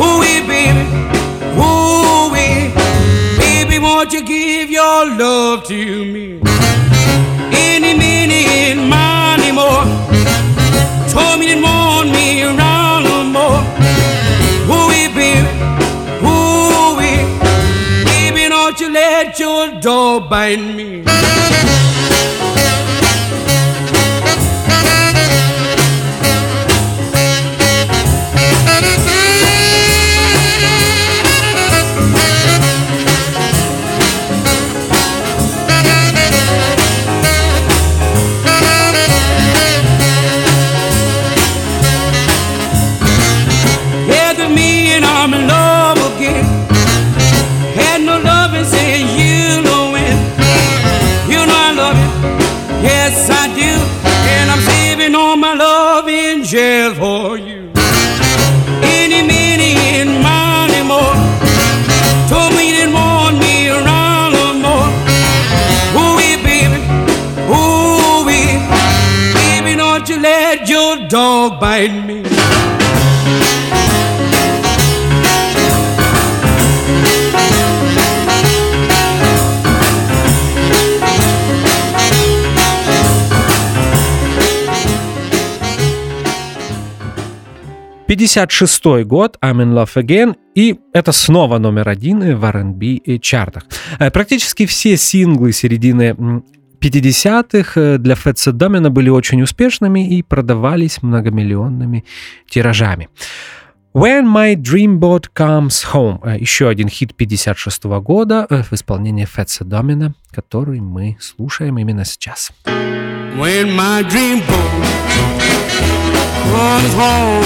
Ooh, 0.04 0.20
baby, 0.20 0.64
ooh, 1.58 2.30
baby, 3.40 3.80
won't 3.80 4.12
you 4.12 4.24
give 4.24 4.70
your 4.70 5.10
love 5.16 5.64
to 5.66 6.06
me? 6.14 6.42
Any 7.54 7.94
minute, 7.98 8.78
money 8.90 9.52
more. 9.52 9.86
Told 11.10 11.40
me 11.40 11.46
didn't 11.48 11.64
want 11.64 12.10
me 12.12 12.44
around 12.44 13.04
no 13.06 13.24
more. 13.38 13.62
Ooh, 14.74 14.88
baby, 14.90 15.40
ooh, 16.26 16.98
baby, 17.00 18.50
don't 18.50 18.78
you 18.80 18.90
let 18.92 19.40
your 19.40 19.80
dog 19.80 20.30
bite 20.30 20.58
me. 20.60 21.04
Dog 71.44 71.60
bite 71.60 71.92
me. 72.08 72.24
Пятьдесят 88.06 88.52
шестой 88.52 89.06
год, 89.06 89.38
I'm 89.42 89.56
in 89.56 89.74
Love 89.74 89.96
Again, 89.96 90.36
и 90.54 90.80
это 90.94 91.12
снова 91.12 91.58
номер 91.58 91.90
один 91.90 92.38
в 92.38 92.46
R&B 92.46 93.18
чартах. 93.20 93.66
Э, 93.98 94.12
Практически 94.12 94.68
все 94.68 94.98
синглы 94.98 95.52
середины 95.52 96.44
50-х 96.84 97.80
э, 97.80 97.98
для 97.98 98.16
Фетса 98.16 98.52
Домина 98.52 98.90
были 98.90 99.10
очень 99.10 99.42
успешными 99.42 100.18
и 100.18 100.22
продавались 100.22 101.02
многомиллионными 101.02 102.04
тиражами. 102.50 103.10
When 103.94 104.26
My 104.26 104.56
Dreamboat 104.56 105.28
Comes 105.36 105.86
Home. 105.94 106.20
э, 106.24 106.40
Еще 106.40 106.68
один 106.68 106.90
хит 106.90 107.14
56 107.16 107.84
года 108.02 108.48
э, 108.50 108.64
в 108.64 108.74
исполнении 108.74 109.26
Фетса 109.26 109.64
Домина, 109.64 110.14
который 110.32 110.82
мы 110.82 111.18
слушаем 111.22 111.78
именно 111.78 112.04
сейчас. 112.04 112.52
When 112.66 113.76
my 113.76 114.04
dream 114.04 114.42
boat 114.48 114.74
comes 116.52 116.94
home, 116.96 117.46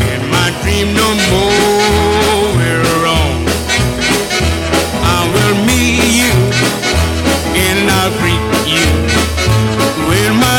and 0.00 0.30
my 0.30 0.50
dream 0.62 0.94
no 0.94 1.14
more 1.30 2.33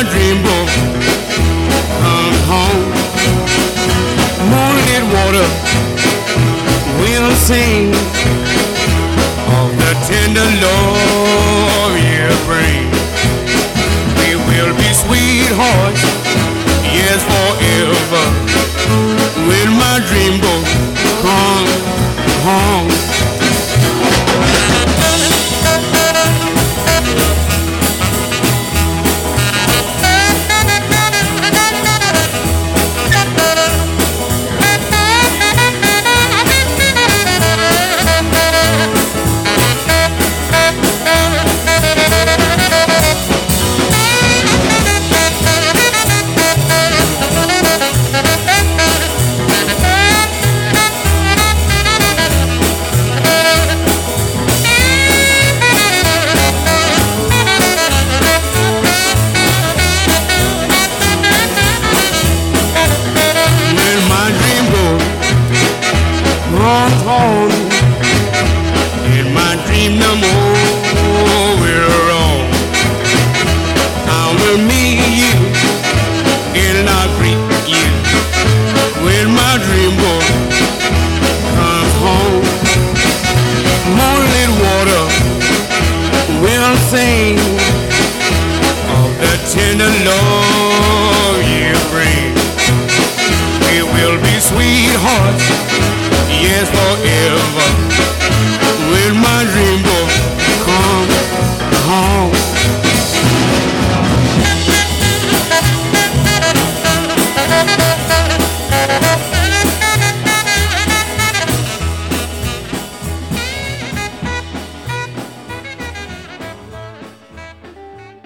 When 0.06 0.13
my 0.13 0.20
dream 0.20 0.44
boat 0.44 0.70
comes 2.00 2.39
home, 2.46 2.91
moonlit 4.52 5.04
water 5.15 5.48
will 7.02 7.32
sing 7.36 7.89
of 9.58 9.70
the 9.82 9.94
tender 10.06 10.50
love 10.62 11.98
you 11.98 12.30
bring. 12.46 12.86
We 14.20 14.36
will 14.46 14.76
be 14.78 14.89
sweethearts, 14.94 16.04
yes, 16.94 17.24
forever. 17.26 18.26
When 19.48 19.70
my 19.74 20.00
dream 20.08 20.39
boat 20.39 20.68
comes 21.24 21.82
home. 22.44 23.05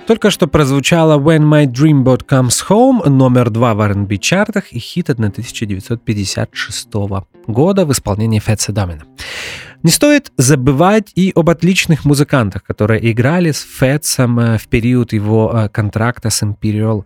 Только 0.09 0.31
что 0.31 0.47
прозвучало 0.47 1.19
When 1.19 1.43
My 1.43 1.67
Dreamboat 1.67 2.25
Comes 2.25 2.65
Home, 2.67 3.07
номер 3.07 3.51
два 3.51 3.75
в 3.75 3.81
R&B 3.81 4.17
чартах 4.17 4.73
и 4.73 4.79
хит 4.79 5.11
1956 5.11 6.89
года 7.45 7.85
в 7.85 7.91
исполнении 7.91 8.39
Фетса 8.39 8.71
Домина. 8.71 9.03
Не 9.83 9.91
стоит 9.91 10.31
забывать 10.35 11.11
и 11.13 11.31
об 11.35 11.51
отличных 11.51 12.05
музыкантах, 12.05 12.63
которые 12.63 13.11
играли 13.11 13.51
с 13.51 13.61
Фетсом 13.61 14.39
э, 14.39 14.57
в 14.57 14.67
период 14.67 15.13
его 15.13 15.51
э, 15.53 15.69
контракта 15.69 16.31
с 16.31 16.41
Imperial 16.41 17.05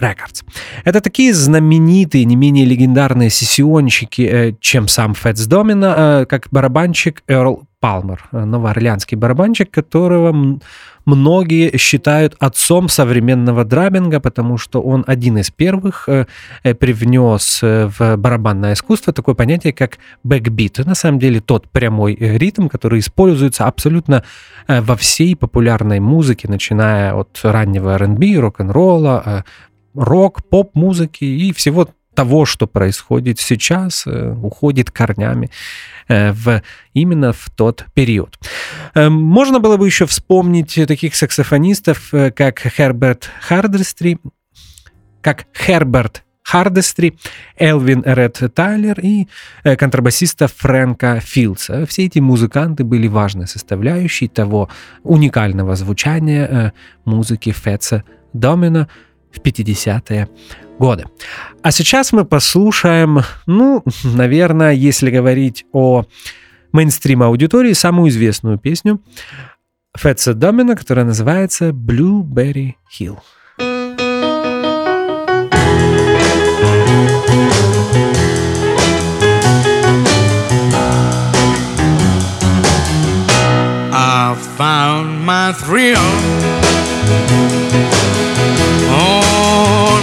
Records. 0.00 0.42
Это 0.84 1.02
такие 1.02 1.34
знаменитые, 1.34 2.24
не 2.24 2.36
менее 2.36 2.64
легендарные 2.64 3.28
сессионщики, 3.28 4.22
э, 4.22 4.52
чем 4.58 4.88
сам 4.88 5.14
Фетс 5.14 5.44
Домина, 5.44 6.24
как 6.26 6.48
барабанщик 6.50 7.22
Эрл 7.28 7.68
Палмер, 7.78 8.26
новоорлеанский 8.32 9.18
барабанщик, 9.18 9.70
которого 9.70 10.58
многие 11.06 11.78
считают 11.78 12.34
отцом 12.38 12.88
современного 12.88 13.64
drumming 13.64 14.09
а, 14.09 14.20
потому 14.20 14.58
что 14.58 14.82
он 14.82 15.04
один 15.06 15.38
из 15.38 15.50
первых 15.50 16.08
э, 16.08 16.26
э, 16.62 16.74
привнес 16.74 17.60
э, 17.62 17.88
в 17.98 18.16
барабанное 18.16 18.74
искусство 18.74 19.12
такое 19.12 19.34
понятие, 19.34 19.72
как 19.72 19.98
backbeat. 20.24 20.78
На 20.84 20.94
самом 20.94 21.18
деле 21.18 21.40
тот 21.40 21.70
прямой 21.70 22.16
ритм, 22.16 22.68
который 22.68 22.98
используется 22.98 23.66
абсолютно 23.66 24.24
во 24.66 24.96
всей 24.96 25.36
популярной 25.36 26.00
музыке, 26.00 26.48
начиная 26.48 27.14
от 27.14 27.38
раннего 27.44 27.94
R&B, 27.94 28.34
рок-н-ролла, 28.40 29.44
рок, 29.94 30.44
поп-музыки 30.44 31.24
и 31.24 31.52
всего 31.52 31.88
того, 32.16 32.46
что 32.46 32.66
происходит 32.66 33.38
сейчас, 33.38 34.06
уходит 34.06 34.90
корнями 34.90 35.50
Э, 36.08 36.32
в, 36.32 36.62
именно 36.94 37.32
в 37.32 37.50
тот 37.50 37.84
период. 37.94 38.38
Э, 38.94 39.08
можно 39.08 39.58
было 39.58 39.76
бы 39.76 39.86
еще 39.86 40.06
вспомнить 40.06 40.78
таких 40.86 41.16
саксофонистов, 41.16 42.14
э, 42.14 42.30
как 42.30 42.60
Херберт 42.60 43.28
Хардестри, 43.40 44.18
как 45.20 45.46
Херберт 45.52 46.22
Хардестри, 46.42 47.18
Элвин 47.58 48.04
Ред 48.06 48.40
Тайлер 48.54 49.00
и 49.00 49.26
контрабасиста 49.64 50.46
Фрэнка 50.46 51.18
Филдса. 51.18 51.86
Все 51.86 52.04
эти 52.04 52.20
музыканты 52.20 52.84
были 52.84 53.08
важной 53.08 53.48
составляющей 53.48 54.28
того 54.28 54.68
уникального 55.02 55.74
звучания 55.74 56.72
музыки 57.04 57.50
Фетца 57.50 58.04
Домина 58.32 58.86
в 59.32 59.40
50-е 59.40 60.28
годы. 60.78 61.06
А 61.62 61.70
сейчас 61.70 62.12
мы 62.12 62.24
послушаем, 62.24 63.20
ну, 63.46 63.82
наверное, 64.04 64.72
если 64.72 65.10
говорить 65.10 65.64
о 65.72 66.04
мейнстрим-аудитории, 66.72 67.72
самую 67.72 68.10
известную 68.10 68.58
песню 68.58 69.00
Фетса 69.96 70.34
Домина, 70.34 70.76
которая 70.76 71.06
называется 71.06 71.70
«Blueberry 71.70 72.74
Hill». 72.98 73.18
I 83.98 84.36
found 84.58 85.24
my 85.24 85.52
thrill 85.52 85.96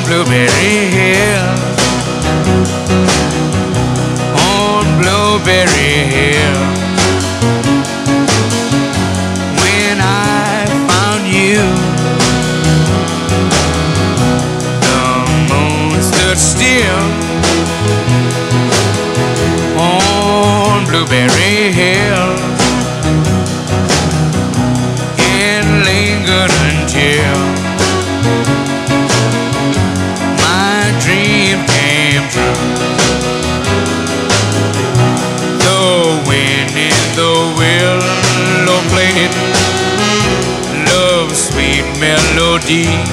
Blueberry 0.05 0.91
Hill. 0.91 1.55
On 4.35 4.83
Blueberry 4.99 5.93
Hill. 6.11 6.82
Melody. 42.69 43.12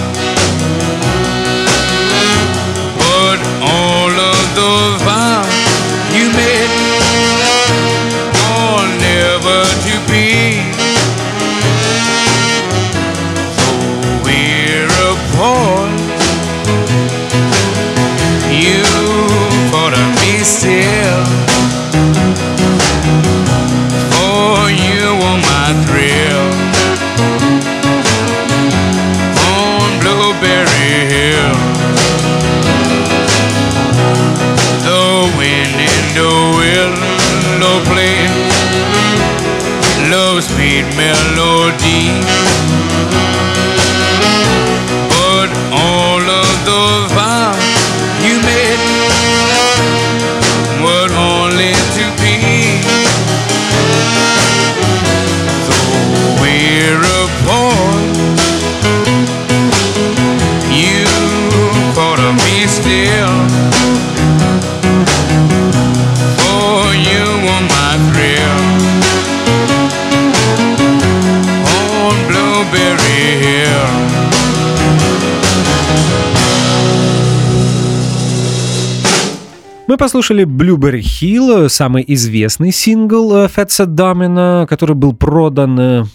Послушали 80.01 80.45
Blueberry 80.47 81.03
Hill, 81.03 81.69
самый 81.69 82.03
известный 82.09 82.73
сингл 82.73 83.47
Фетса 83.49 83.85
Домина, 83.85 84.67
который 84.67 84.97
был 84.97 85.13
продан 85.13 86.09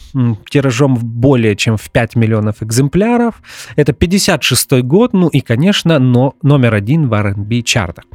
тиражом 0.50 0.96
более 0.96 1.56
чем 1.56 1.78
в 1.78 1.92
5 1.92 2.16
миллионов 2.16 2.64
экземпляров. 2.64 3.36
Это 3.76 3.94
56 3.94 4.82
год, 4.82 5.14
ну 5.14 5.28
и, 5.28 5.40
конечно, 5.40 6.00
но 6.00 6.34
номер 6.42 6.74
один 6.74 7.10
в 7.10 7.14
R&B 7.14 7.62
чартах. 7.62 8.06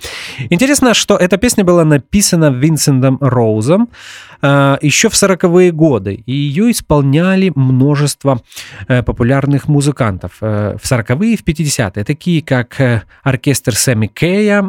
Интересно, 0.50 0.92
что 0.92 1.16
эта 1.16 1.36
песня 1.36 1.62
была 1.62 1.84
написана 1.84 2.50
Винсентом 2.50 3.18
Роузом 3.20 3.82
э, 3.82 4.29
еще 4.42 5.08
в 5.08 5.12
40-е 5.12 5.70
годы, 5.72 6.22
и 6.26 6.32
ее 6.32 6.70
исполняли 6.70 7.52
множество 7.54 8.40
э, 8.88 9.02
популярных 9.02 9.68
музыкантов 9.68 10.38
э, 10.40 10.76
в 10.80 10.90
40-е 10.90 11.34
и 11.34 11.36
в 11.36 11.44
50-е, 11.44 12.04
такие 12.04 12.42
как 12.42 12.80
э, 12.80 13.02
оркестр 13.22 13.74
Сэмми 13.74 14.06
Кея, 14.06 14.62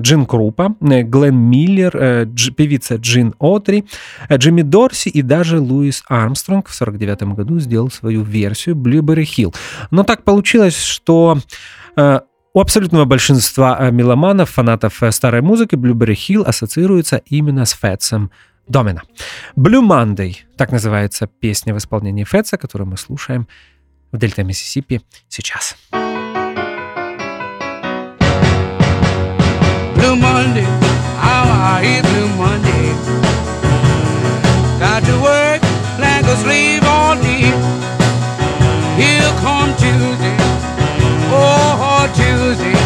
Джин 0.00 0.26
Крупа, 0.26 0.74
Глен 0.80 1.36
Миллер, 1.36 2.28
певица 2.56 2.96
Джин 2.96 3.34
Отри, 3.38 3.84
Джимми 4.32 4.62
Дорси 4.62 5.08
и 5.08 5.22
даже 5.22 5.60
Луис 5.60 6.04
Армстронг 6.08 6.68
в 6.68 6.80
1949 6.80 7.36
году 7.36 7.58
сделал 7.58 7.90
свою 7.90 8.22
версию 8.22 8.76
Blueberry 8.76 9.24
Hill. 9.24 9.54
Но 9.90 10.04
так 10.04 10.22
получилось, 10.22 10.80
что 10.80 11.38
у 11.96 12.60
абсолютного 12.60 13.04
большинства 13.04 13.90
меломанов, 13.90 14.50
фанатов 14.50 15.02
старой 15.10 15.42
музыки, 15.42 15.74
Blueberry 15.74 16.14
Hill 16.14 16.44
ассоциируется 16.44 17.22
именно 17.26 17.64
с 17.64 17.72
Фетсом 17.72 18.30
Домина. 18.68 19.02
Blue 19.56 19.82
Monday, 19.82 20.36
так 20.56 20.72
называется 20.72 21.26
песня 21.26 21.72
в 21.74 21.78
исполнении 21.78 22.24
Фетса, 22.24 22.56
которую 22.56 22.88
мы 22.88 22.96
слушаем 22.96 23.46
в 24.12 24.18
Дельта 24.18 24.42
Миссисипи 24.42 25.02
сейчас. 25.28 25.76
Blue 29.94 30.16
Monday, 30.16 30.66
how 31.20 31.46
I 31.48 31.82
hate 31.82 32.02
Blue 32.02 32.28
Monday. 32.36 32.94
Got 34.78 35.04
to 35.04 35.16
work 35.20 35.62
like 35.98 36.24
a 36.26 36.36
slave 36.36 36.84
all 36.84 37.16
day. 37.16 37.52
Here 38.96 39.32
come 39.42 39.74
Tuesday, 39.76 40.36
oh 41.30 42.08
Tuesday. 42.14 42.76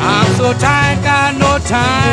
I'm 0.00 0.34
so 0.36 0.52
tired, 0.54 1.02
got 1.02 1.34
no 1.38 1.58
time 1.66 2.05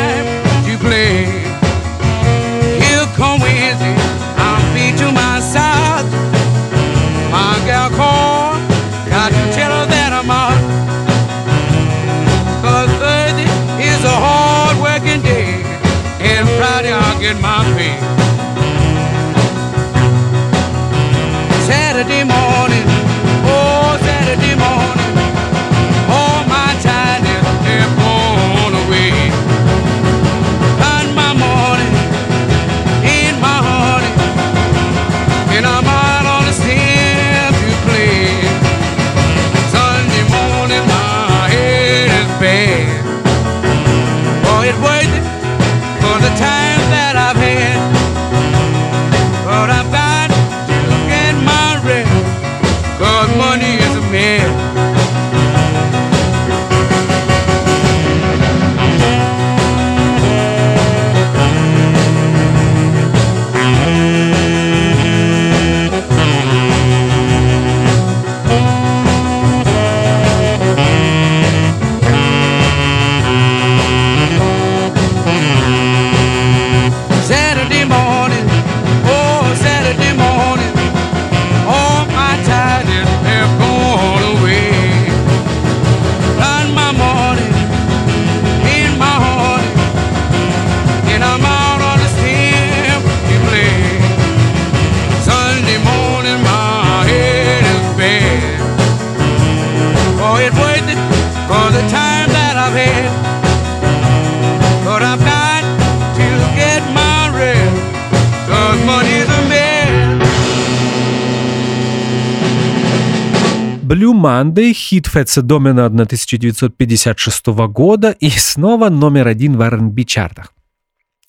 Blue 113.94 114.12
Monday, 114.12 114.72
хит 114.72 115.06
Фетса 115.06 115.40
Домина 115.40 115.86
1956 115.86 117.46
года 117.68 118.10
и 118.10 118.28
снова 118.28 118.88
номер 118.88 119.28
один 119.28 119.56
в 119.56 119.60
R&B 119.60 120.02
чартах. 120.02 120.52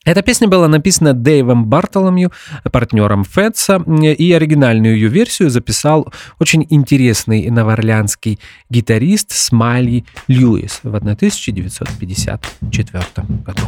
Эта 0.04 0.24
песня 0.24 0.48
была 0.48 0.68
написана 0.68 1.14
Дэйвом 1.14 1.68
Бартоломью, 1.68 2.32
партнером 2.72 3.24
Фетса, 3.24 3.84
и 4.02 4.34
оригинальную 4.34 4.96
ее 4.96 5.10
версию 5.10 5.52
записал 5.52 6.12
очень 6.40 6.66
интересный 6.72 7.52
новоорлеанский 7.52 8.40
гитарист 8.72 9.32
Смайли 9.32 10.04
Льюис 10.28 10.80
в 10.82 10.96
1954 10.96 13.28
году. 13.46 13.62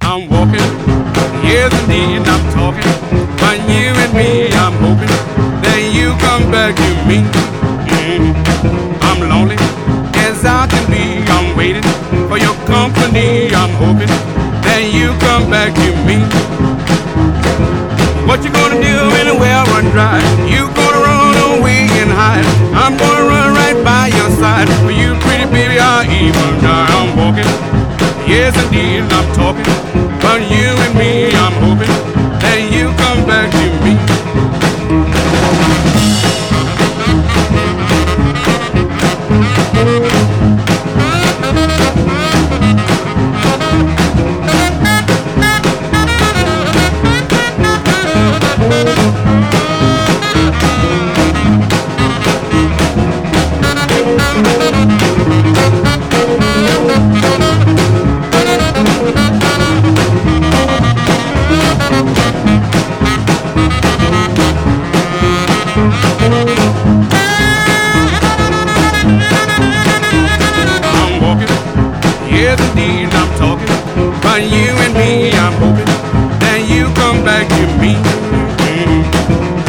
I'm 0.00 0.28
walking, 0.28 0.62
yes 1.42 1.72
indeed, 1.88 2.24
I'm 2.28 2.54
I'm. 2.54 2.76
I'm 8.04 9.20
lonely 9.28 9.56
as 10.20 10.44
I 10.44 10.66
can 10.68 10.84
be, 10.92 11.24
I'm 11.32 11.56
waiting 11.56 11.82
for 12.28 12.36
your 12.36 12.54
company, 12.68 13.48
I'm 13.54 13.72
hoping 13.80 14.12
then 14.60 14.92
you 14.92 15.16
come 15.20 15.48
back 15.48 15.72
to 15.72 15.90
me. 16.04 16.20
What 18.28 18.44
you 18.44 18.52
gonna 18.52 18.76
do 18.76 18.94
when 19.08 19.26
the 19.28 19.36
well 19.40 19.64
run 19.72 19.88
dry? 19.92 20.20
You 20.44 20.68
gonna 20.76 21.00
run 21.00 21.60
away 21.60 21.88
and 22.00 22.10
hide? 22.10 22.44
I'm 22.76 22.96
gonna 22.96 23.24
run 23.24 23.54
right 23.54 23.78
by 23.84 24.08
your 24.08 24.30
side. 24.36 24.68
For 24.84 24.90
you, 24.90 25.16
pretty 25.24 25.48
baby, 25.52 25.78
I 25.80 26.04
even 26.04 26.60
die. 26.60 26.88
I'm 26.98 27.16
walking, 27.16 27.48
yes 28.28 28.52
indeed, 28.64 29.04
I'm 29.16 29.28
talking. 29.32 29.64
But 30.20 30.40
you 30.52 30.68
and 30.84 30.94
me, 30.98 31.32
I'm 31.32 31.56
hoping 31.64 31.94
that 32.44 32.60
you 32.68 32.92
come 33.00 33.24
back 33.24 33.48
to 33.52 33.66
me. 33.84 33.94
Thank 37.86 38.18
you. 38.18 38.23
you 74.42 74.70
and 74.84 74.94
me. 74.94 75.30
I'm 75.32 75.52
hoping 75.62 75.90
that 76.42 76.66
you 76.66 76.90
come 76.98 77.22
back 77.24 77.46
to 77.46 77.64
me. 77.78 77.94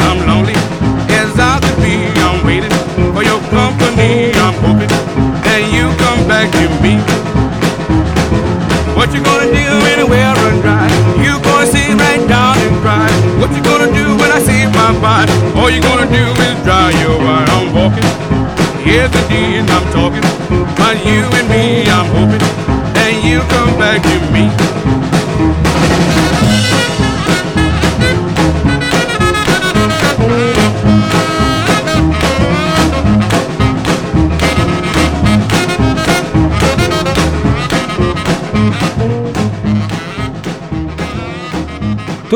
I'm 0.06 0.26
lonely 0.26 0.56
I 1.38 1.60
be. 1.78 2.08
I'm 2.24 2.44
waiting 2.44 2.72
for 3.12 3.22
your 3.22 3.40
company. 3.52 4.32
I'm 4.34 4.56
hoping 4.64 4.88
that 5.44 5.62
you 5.70 5.92
come 6.02 6.26
back 6.26 6.50
to 6.58 6.66
me. 6.82 6.98
What 8.96 9.12
you 9.12 9.22
gonna 9.22 9.52
do 9.52 9.66
when 9.84 10.00
the 10.00 10.06
well 10.06 10.34
dry? 10.62 10.88
You 11.22 11.38
gonna 11.44 11.66
sit 11.66 11.92
right 11.94 12.22
down 12.26 12.56
and 12.58 12.76
cry? 12.80 13.10
What 13.38 13.52
you 13.54 13.62
gonna 13.62 13.92
do 13.92 14.16
when 14.16 14.30
I 14.32 14.40
save 14.40 14.72
my? 14.74 15.26
All 15.54 15.70
you 15.70 15.82
gonna 15.82 16.10
do 16.10 16.24
is 16.42 16.56
dry 16.64 16.90
your 17.04 17.20
eye. 17.20 17.46
I'm 17.54 17.74
walking, 17.74 18.02
yes 18.82 19.12
I'm 19.70 19.84
talking. 19.92 20.24
about 20.74 20.96
you 21.04 21.22
and 21.38 21.48
me, 21.48 21.84
I'm 21.86 22.06
hoping 22.16 22.65
and 23.08 23.24
you 23.24 23.38
come 23.38 23.78
back 23.78 24.02
to 24.02 24.32
me. 24.32 25.05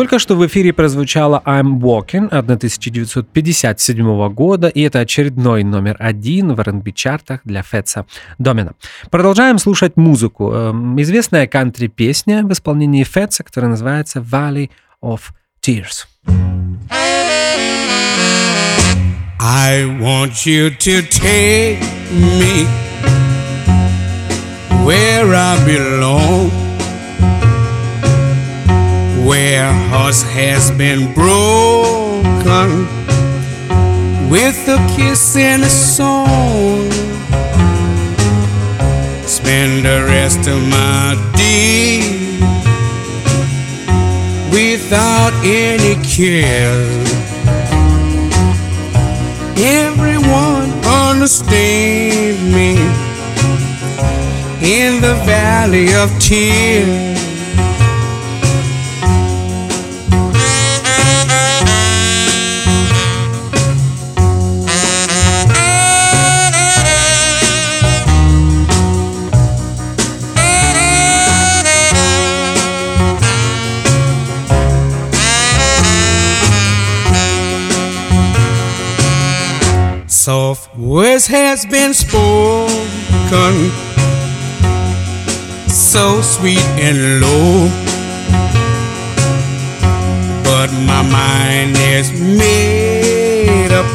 Только 0.01 0.18
что 0.18 0.34
в 0.34 0.46
эфире 0.46 0.72
прозвучала 0.72 1.42
I'm 1.44 1.78
Walking 1.78 2.28
1957 2.28 4.32
года, 4.32 4.68
и 4.68 4.80
это 4.80 5.01
очередной 5.01 5.62
номер 5.62 5.96
один 5.98 6.55
в 6.55 6.61
R&B 6.61 6.92
чартах 6.92 7.40
для 7.44 7.62
Фетса 7.62 8.07
Домина. 8.38 8.72
Продолжаем 9.11 9.59
слушать 9.59 9.98
музыку. 9.98 10.55
Эм, 10.55 10.98
известная 11.03 11.46
кантри-песня 11.46 12.46
в 12.46 12.53
исполнении 12.53 13.05
Фетса, 13.05 13.44
которая 13.44 13.72
называется 13.72 14.20
Valley 14.20 14.70
of 15.05 15.20
Tears. 15.62 16.07
I 19.38 19.84
want 20.01 20.46
you 20.46 20.70
to 20.78 21.03
take 21.11 21.78
me 22.11 22.66
where 24.82 25.34
I 25.34 25.62
belong. 25.66 26.59
Where 29.30 29.72
hearts 29.90 30.22
has 30.22 30.72
been 30.72 31.14
broken 31.14 32.68
with 34.28 34.58
a 34.66 34.78
kiss 34.96 35.36
and 35.36 35.62
a 35.62 35.68
song. 35.68 36.90
Spend 39.24 39.84
the 39.84 40.02
rest 40.08 40.48
of 40.48 40.58
my 40.68 41.14
day 41.36 42.00
without 44.50 45.32
any 45.44 45.94
care. 46.02 46.82
Everyone 49.56 50.70
understand 51.06 52.52
me 52.52 52.72
in 54.60 55.00
the 55.00 55.14
valley 55.24 55.94
of 55.94 56.10
tears. 56.18 57.09
Soft 80.51 80.76
words 80.76 81.28
has 81.28 81.64
been 81.64 81.94
spoken, 81.94 83.55
so 85.68 86.20
sweet 86.22 86.66
and 86.86 87.20
low. 87.20 87.68
But 90.42 90.72
my 90.90 91.03
mind 91.09 91.76
is 91.78 92.11
made 92.20 93.70
up. 93.70 93.86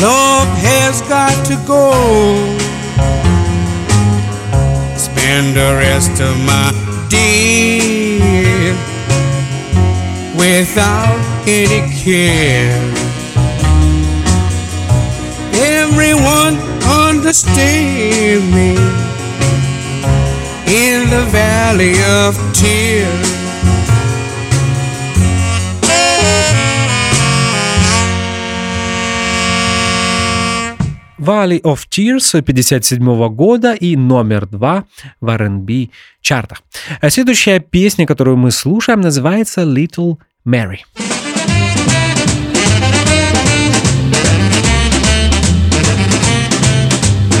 Love 0.00 0.48
has 0.56 1.02
got 1.02 1.36
to 1.48 1.56
go. 1.66 1.92
Spend 4.96 5.54
the 5.54 5.70
rest 5.84 6.18
of 6.22 6.34
my 6.46 6.72
days 7.10 8.72
without 10.34 11.20
any 11.46 11.82
care. 12.02 12.87
Understand 17.28 18.54
me 18.54 18.70
in 20.66 21.10
the 21.10 21.24
valley 21.30 21.92
of 22.24 22.34
tears. 22.54 23.28
Valley 31.18 31.60
of 31.60 31.86
Tears 31.90 32.32
57 32.32 33.28
года 33.28 33.74
и 33.74 33.94
номер 33.96 34.46
два 34.46 34.86
в 35.20 35.28
R&B 35.28 35.90
чартах. 36.22 36.62
А 37.02 37.10
следующая 37.10 37.60
песня, 37.60 38.06
которую 38.06 38.38
мы 38.38 38.50
слушаем, 38.50 39.02
называется 39.02 39.64
Little 39.64 40.16
Mary. 40.46 40.78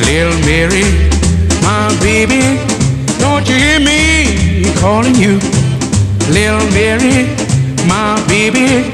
Little 0.06 0.38
Mary, 0.46 0.84
my 1.62 1.88
baby, 2.00 2.58
don't 3.18 3.46
you 3.48 3.56
hear 3.56 3.80
me 3.80 4.64
calling 4.80 5.14
you? 5.14 5.38
Little 6.30 6.64
Mary, 6.72 7.26
my 7.86 8.22
baby, 8.28 8.90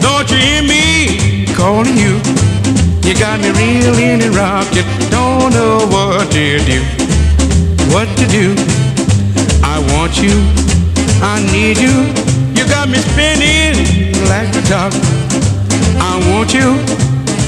don't 0.00 0.30
you 0.30 0.36
hear 0.36 0.62
me 0.62 1.46
calling 1.54 1.96
you? 1.96 2.20
You 3.02 3.14
got 3.18 3.40
me 3.40 3.50
reeling 3.50 4.22
and 4.22 4.34
rocking, 4.34 4.84
don't 5.10 5.52
know 5.52 5.86
what 5.88 6.30
to 6.32 6.58
do. 6.64 6.80
What 7.92 8.08
to 8.18 8.26
do? 8.26 8.54
I 9.62 9.78
want 9.92 10.16
you, 10.22 10.34
I 11.22 11.40
need 11.52 11.78
you. 11.78 12.06
You 12.56 12.68
got 12.68 12.88
me 12.88 12.98
spinning 12.98 14.14
like 14.28 14.54
a 14.54 14.62
top. 14.62 14.92
I 16.00 16.18
want 16.30 16.54
you, 16.54 16.78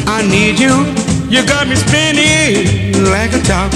I 0.07 0.23
need 0.29 0.59
you. 0.59 1.06
You 1.29 1.45
got 1.45 1.67
me 1.67 1.75
spinning 1.75 3.03
like 3.11 3.33
a 3.35 3.43
top. 3.43 3.73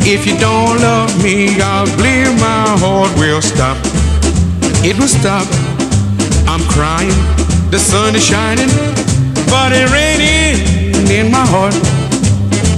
If 0.00 0.26
you 0.26 0.32
don't 0.38 0.80
love 0.80 1.12
me, 1.22 1.60
I'll 1.60 1.84
believe 1.96 2.32
my 2.40 2.64
heart 2.80 3.12
will 3.18 3.42
stop. 3.42 3.76
It 4.80 4.96
will 4.98 5.08
stop. 5.08 5.46
I'm 6.48 6.64
crying, 6.72 7.12
the 7.70 7.78
sun 7.78 8.16
is 8.16 8.24
shining, 8.24 8.72
but 9.52 9.72
it 9.76 9.92
raining 9.92 10.56
in 11.12 11.30
my 11.30 11.44
heart. 11.44 11.76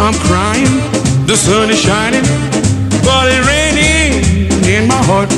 I'm 0.03 0.19
crying, 0.27 0.83
the 1.27 1.37
sun 1.37 1.71
is 1.71 1.81
shining, 1.81 2.27
but 3.07 3.31
it 3.31 3.43
raining 3.47 4.51
in 4.67 4.89
my 4.89 4.99
heart. 5.07 5.31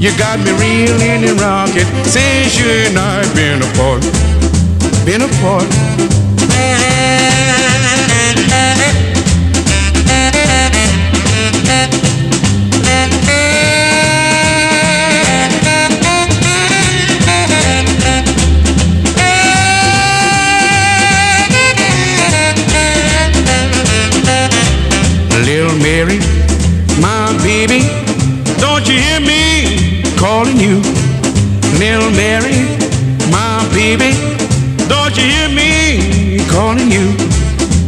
You 0.00 0.16
got 0.16 0.40
me 0.40 0.52
reeling 0.56 1.28
and 1.28 1.38
rocking 1.38 1.84
since 2.08 2.58
you 2.58 2.64
and 2.88 2.98
I 2.98 3.28
been 3.34 3.60
apart, 3.60 4.00
been 5.04 5.20
apart. 5.20 6.23
Calling 30.44 30.60
you? 30.60 30.76
Little 31.78 32.10
Mary, 32.10 32.68
my 33.30 33.66
baby, 33.72 34.12
don't 34.88 35.16
you 35.16 35.24
hear 35.24 35.48
me 35.48 36.38
calling 36.48 36.90
you? 36.90 37.16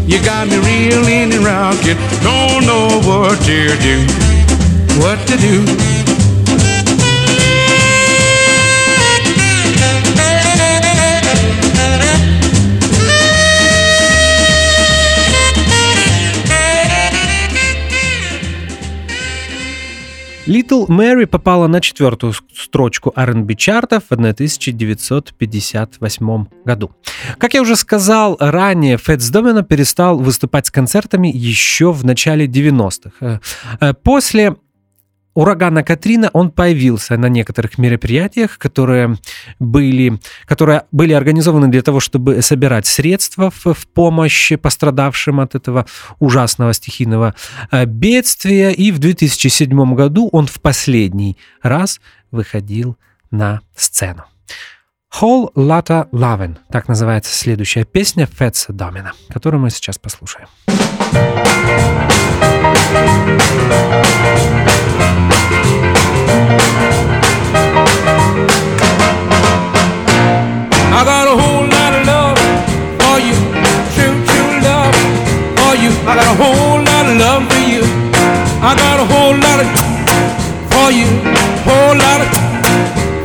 You 0.06 0.24
got 0.24 0.48
me 0.48 0.56
reeling 0.58 1.32
and 1.34 1.44
rocking, 1.44 1.96
don't 2.22 2.64
know 2.64 3.00
what 3.04 3.38
to 3.44 3.76
do, 3.78 4.06
what 5.00 5.18
to 5.28 5.36
do. 5.36 5.95
Little 20.66 20.88
Mary 20.88 21.26
попала 21.26 21.68
на 21.68 21.80
четвертую 21.80 22.32
строчку 22.32 23.12
R&B 23.14 23.54
чартов 23.54 24.02
в 24.08 24.12
1958 24.12 26.46
году. 26.64 26.90
Как 27.38 27.54
я 27.54 27.62
уже 27.62 27.76
сказал 27.76 28.36
ранее, 28.40 28.96
Фэтс 28.96 29.30
Домино 29.30 29.62
перестал 29.62 30.18
выступать 30.18 30.66
с 30.66 30.72
концертами 30.72 31.28
еще 31.28 31.92
в 31.92 32.04
начале 32.04 32.46
90-х. 32.46 33.12
Э, 33.20 33.38
э, 33.80 33.94
После 33.94 34.56
урагана 35.36 35.84
Катрина 35.84 36.30
он 36.32 36.50
появился 36.50 37.16
на 37.16 37.26
некоторых 37.28 37.78
мероприятиях, 37.78 38.58
которые 38.58 39.16
были, 39.60 40.18
которые 40.46 40.84
были 40.90 41.12
организованы 41.12 41.68
для 41.68 41.82
того, 41.82 42.00
чтобы 42.00 42.42
собирать 42.42 42.86
средства 42.86 43.50
в, 43.50 43.74
в 43.74 43.86
помощь 43.88 44.52
пострадавшим 44.60 45.38
от 45.38 45.54
этого 45.54 45.86
ужасного 46.18 46.72
стихийного 46.72 47.34
э, 47.70 47.84
бедствия. 47.84 48.72
И 48.72 48.90
в 48.90 48.98
2007 48.98 49.94
году 49.94 50.28
он 50.32 50.46
в 50.46 50.60
последний 50.60 51.36
раз 51.62 52.00
выходил 52.30 52.96
на 53.30 53.60
сцену. 53.76 54.24
Whole 55.20 55.52
Lotta 55.54 56.08
Lovin', 56.10 56.56
так 56.70 56.88
называется 56.88 57.34
следующая 57.34 57.84
песня 57.84 58.26
Фетса 58.26 58.72
Домина, 58.72 59.12
которую 59.28 59.60
мы 59.60 59.70
сейчас 59.70 59.98
послушаем. 59.98 60.48
I 66.46 66.48
got 71.02 71.26
a 71.26 71.34
whole 71.34 71.66
lot 71.66 71.90
of 71.98 72.06
love 72.06 72.38
for 73.02 73.18
you, 73.18 73.34
true, 73.98 74.14
true 74.30 74.52
love 74.62 74.94
for 75.58 75.74
you. 75.74 75.90
I 76.06 76.14
got 76.14 76.22
a 76.22 76.38
whole 76.38 76.78
lot 76.78 77.10
of 77.10 77.18
love 77.18 77.50
for 77.50 77.58
you. 77.66 77.82
I 78.62 78.78
got 78.78 79.02
a 79.02 79.06
whole 79.10 79.34
lot 79.34 79.58
of 79.58 79.66
for 80.70 80.94
you, 80.94 81.10
whole 81.66 81.98
lot 81.98 82.22
of 82.22 82.30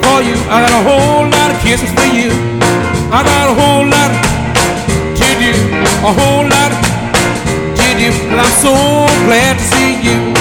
for 0.01 0.26
you. 0.26 0.34
I 0.49 0.65
got 0.65 0.74
a 0.74 0.82
whole 0.82 1.30
lot 1.30 1.53
of 1.53 1.61
kisses 1.61 1.93
for 1.93 2.09
you. 2.09 2.34
I 3.13 3.22
got 3.22 3.53
a 3.53 3.55
whole 3.55 3.86
lot 3.86 4.17
to 5.13 5.30
do, 5.38 5.53
a 6.01 6.09
whole 6.09 6.49
lot 6.49 6.74
to 7.78 7.88
do, 8.01 8.09
I'm 8.34 8.49
so 8.57 8.74
glad 9.30 9.53
to 9.59 9.63
see 9.63 10.01
you. 10.01 10.34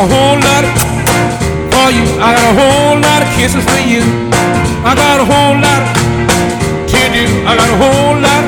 A 0.00 0.06
whole 0.08 0.40
lot 0.40 0.64
of 0.64 0.72
for 1.72 1.88
you. 1.92 2.04
I 2.26 2.32
got 2.36 2.46
a 2.52 2.56
whole 2.60 2.96
lot 3.08 3.20
of 3.24 3.28
kisses 3.36 3.64
for 3.70 3.82
you. 3.92 4.02
I 4.88 4.92
got 4.96 5.20
a 5.20 5.26
whole 5.32 5.56
lot 5.66 5.82
to 6.92 7.00
do. 7.16 7.24
I 7.44 7.52
got 7.60 7.68
a 7.68 7.78
whole 7.82 8.16
lot 8.26 8.44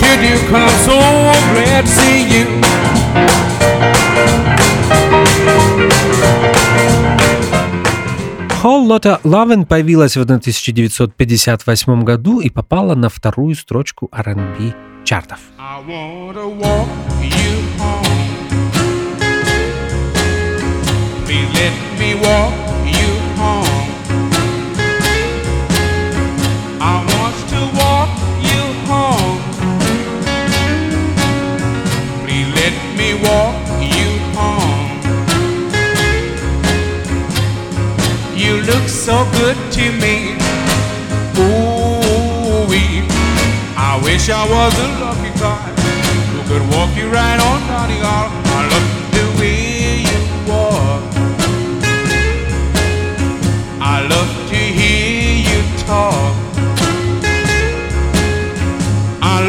to 0.00 0.10
do. 0.24 0.32
Cause 0.48 0.64
I'm 0.64 0.78
so 0.88 0.96
glad 1.52 1.84
to 1.84 1.92
see 2.00 2.18
you. 2.32 2.44
Whole 8.62 8.86
Lotta 8.88 9.20
Lovin' 9.22 9.66
появилась 9.66 10.16
в 10.16 10.20
1958 10.22 12.02
году 12.04 12.40
и 12.40 12.48
попала 12.48 12.94
на 12.94 13.08
вторую 13.08 13.54
строчку 13.54 14.08
R&B 14.10 14.74
чартов. 15.04 15.38
I 15.58 15.80
wanna 15.86 16.48
walk 16.58 16.88
you 17.20 17.67
let 21.60 21.74
me 21.98 22.10
walk 22.14 22.54
you 22.98 23.10
home. 23.40 23.88
I 26.92 26.96
want 27.12 27.36
to 27.52 27.60
walk 27.82 28.10
you 28.50 28.62
home. 28.90 29.40
Please 32.22 32.48
let 32.60 32.76
me 33.00 33.08
walk 33.28 33.56
you 33.96 34.08
home. 34.38 34.88
You 38.42 38.52
look 38.70 38.86
so 38.88 39.16
good 39.38 39.58
to 39.76 39.84
me. 40.02 40.14
Ooh, 41.42 42.68
I 43.90 44.00
wish 44.04 44.24
I 44.30 44.44
was 44.54 44.74
a 44.86 44.88
lucky 45.02 45.32
guy 45.40 45.68
who 46.30 46.40
could 46.50 46.64
walk 46.74 46.90
you 46.96 47.08
right 47.18 47.40
on 47.50 47.60
aisle. 47.82 48.30
I 48.58 48.60
love 48.72 48.87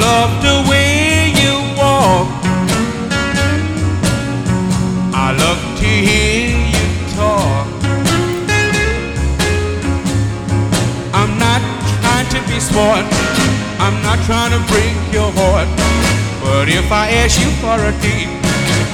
love 0.10 0.34
the 0.50 0.58
way 0.70 1.32
you 1.42 1.54
walk. 1.80 2.28
I 5.26 5.28
love 5.44 5.62
to 5.82 5.90
hear 6.08 6.50
you 6.76 6.88
talk. 7.20 7.68
I'm 11.20 11.34
not 11.46 11.62
trying 12.02 12.30
to 12.36 12.40
be 12.50 12.58
smart. 12.70 13.06
I'm 13.86 13.98
not 14.08 14.20
trying 14.30 14.52
to 14.58 14.62
break 14.72 14.96
your 15.18 15.32
heart. 15.40 15.70
But 16.44 16.66
if 16.80 16.88
I 16.92 17.06
ask 17.22 17.36
you 17.44 17.52
for 17.62 17.78
a 17.92 17.94
date, 18.06 18.32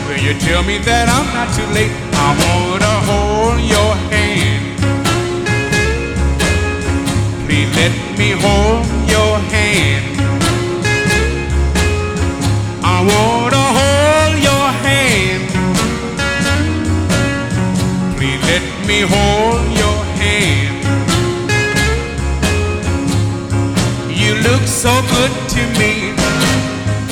Will 0.08 0.22
you 0.28 0.34
tell 0.48 0.64
me 0.64 0.78
that 0.90 1.06
I'm 1.18 1.28
not 1.38 1.50
too 1.58 1.68
late? 1.78 1.92
I 2.28 2.30
wanna 2.44 2.96
hold 3.10 3.60
your 3.76 3.92
hand. 4.14 4.64
Please 7.46 7.72
let 7.80 7.94
me 8.20 8.30
hold 8.44 8.86
your 9.16 9.34
hand. 9.54 10.15
Wanna 13.08 13.66
hold 13.78 14.36
your 14.50 14.68
hand. 14.86 15.46
Please 18.18 18.42
let 18.52 18.66
me 18.88 19.02
hold 19.02 19.66
your 19.84 20.00
hand. 20.22 20.78
You 24.10 24.34
look 24.48 24.64
so 24.68 24.94
good 25.14 25.34
to 25.54 25.62
me. 25.80 25.94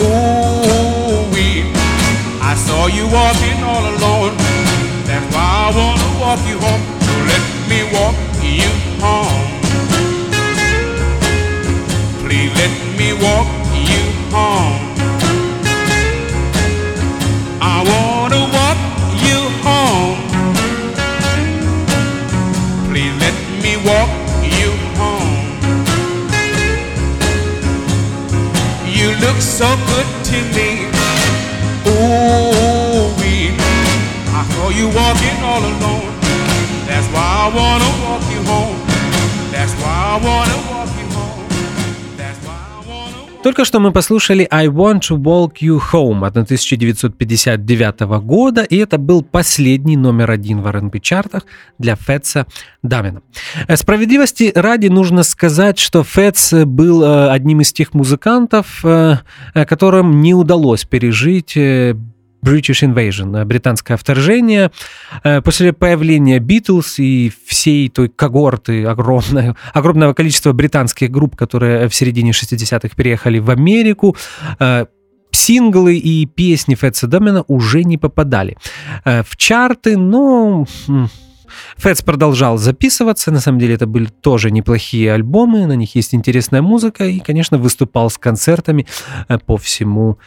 Ooh, 0.01 1.29
wee. 1.33 1.61
I 2.41 2.55
saw 2.55 2.87
you 2.87 3.05
walking 3.07 3.59
all 3.63 3.85
alone. 3.95 4.35
That's 5.05 5.27
why 5.33 5.47
I 5.65 5.77
wanna 5.77 6.09
walk 6.23 6.39
you 6.49 6.57
home. 6.65 6.83
So 7.05 7.13
let 7.31 7.43
me 7.69 7.79
walk 7.95 8.15
you 8.41 8.71
home. 8.99 9.42
Только 43.63 43.69
что 43.69 43.79
мы 43.79 43.93
послушали 43.93 44.45
I 44.51 44.67
Want 44.67 45.03
to 45.09 45.17
Walk 45.17 45.59
You 45.61 45.79
Home 45.93 46.27
от 46.27 46.35
1959 46.35 48.01
года, 48.21 48.63
и 48.63 48.75
это 48.75 48.97
был 48.97 49.23
последний 49.23 49.95
номер 49.95 50.31
один 50.31 50.61
в 50.61 50.67
R&B 50.67 50.99
чартах 50.99 51.45
для 51.79 51.95
Фетса 51.95 52.45
Дамина. 52.81 53.21
Э, 53.69 53.77
Справедливости 53.77 54.51
ради 54.53 54.87
нужно 54.87 55.23
сказать, 55.23 55.79
что 55.79 56.03
Фетс 56.03 56.51
был 56.65 57.03
э, 57.03 57.29
одним 57.29 57.61
из 57.61 57.71
тех 57.71 57.93
музыкантов, 57.93 58.83
э, 58.83 59.19
которым 59.53 60.19
не 60.19 60.33
удалось 60.33 60.83
пережить 60.83 61.57
British 62.43 62.83
Invasion, 62.83 63.41
э, 63.41 63.45
британское 63.45 63.97
вторжение. 63.97 64.71
Э, 65.23 65.41
После 65.41 65.73
появления 65.73 66.39
Beatles 66.39 66.95
и 66.97 67.31
всей 67.45 67.89
той 67.89 68.09
когорты 68.09 68.85
огромное, 68.85 69.55
огромного 69.73 70.13
количества 70.13 70.51
британских 70.51 71.09
групп, 71.09 71.35
которые 71.35 71.87
в 71.87 71.95
середине 71.95 72.31
60-х 72.31 72.95
переехали 72.95 73.39
в 73.39 73.49
Америку, 73.49 74.15
э, 74.59 74.85
синглы 75.31 75.95
и 75.95 76.25
песни 76.25 76.75
Фетса 76.75 77.07
Домина 77.07 77.43
уже 77.47 77.83
не 77.83 77.97
попадали 77.97 78.55
в 79.03 79.35
чарты, 79.35 79.97
но 79.97 80.67
м, 80.87 81.09
Фетс 81.77 82.03
продолжал 82.03 82.59
записываться, 82.59 83.31
на 83.31 83.39
самом 83.39 83.57
деле 83.57 83.73
это 83.73 83.87
были 83.87 84.05
тоже 84.05 84.51
неплохие 84.51 85.11
альбомы, 85.11 85.65
на 85.65 85.75
них 85.75 85.95
есть 85.95 86.13
интересная 86.13 86.61
музыка 86.61 87.05
и, 87.05 87.19
конечно, 87.19 87.57
выступал 87.57 88.11
с 88.11 88.19
концертами 88.19 88.85
по 89.47 89.57
всему 89.57 90.03
миру. 90.05 90.19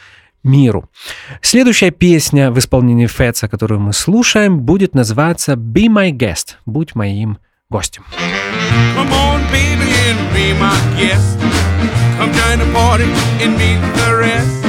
Следующая 1.43 1.91
песня 1.91 2.53
в 2.53 2.59
исполнении 2.59 3.07
Фетса, 3.07 3.49
которую 3.49 3.81
мы 3.81 3.93
слушаем, 3.93 4.61
будет 4.61 4.95
называться 4.95 5.55
«Be 5.55 5.87
My 5.89 6.11
Guest»— 6.11 6.55
«Будь 6.67 6.95
моим 6.95 7.39
гостем». 7.69 8.05
Come 8.95 9.11
on, 9.11 9.41
baby, 9.51 9.91
and 10.09 10.19
be 10.33 10.55
my 10.59 10.73
guest. 10.97 11.37
Come 12.19 12.33
join 12.33 12.59
the 12.61 12.73
party 12.73 13.05
and 13.43 13.59
meet 13.59 13.81
the 13.97 14.17
rest. 14.17 14.65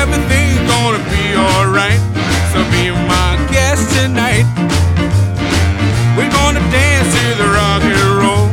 Everything's 0.00 0.58
gonna 0.66 0.98
be 1.10 1.36
alright. 1.36 2.00
So 2.52 2.64
be 2.72 2.90
my 3.06 3.36
guest 3.52 3.94
tonight. 3.94 4.46
We're 6.16 6.32
gonna 6.32 6.64
dance 6.72 7.12
to 7.14 7.26
the 7.36 7.48
rock 7.52 7.82
and 7.84 8.00
roll. 8.20 8.48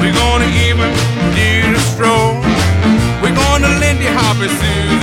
We're 0.00 0.14
gonna 0.14 0.50
even 0.66 0.90
do 1.36 1.72
the 1.74 1.80
stroll. 1.92 2.34
We're 3.22 3.36
gonna 3.36 3.78
Lindy 3.78 4.06
Hop 4.06 4.36
and 4.40 4.97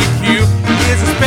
is 1.02 1.24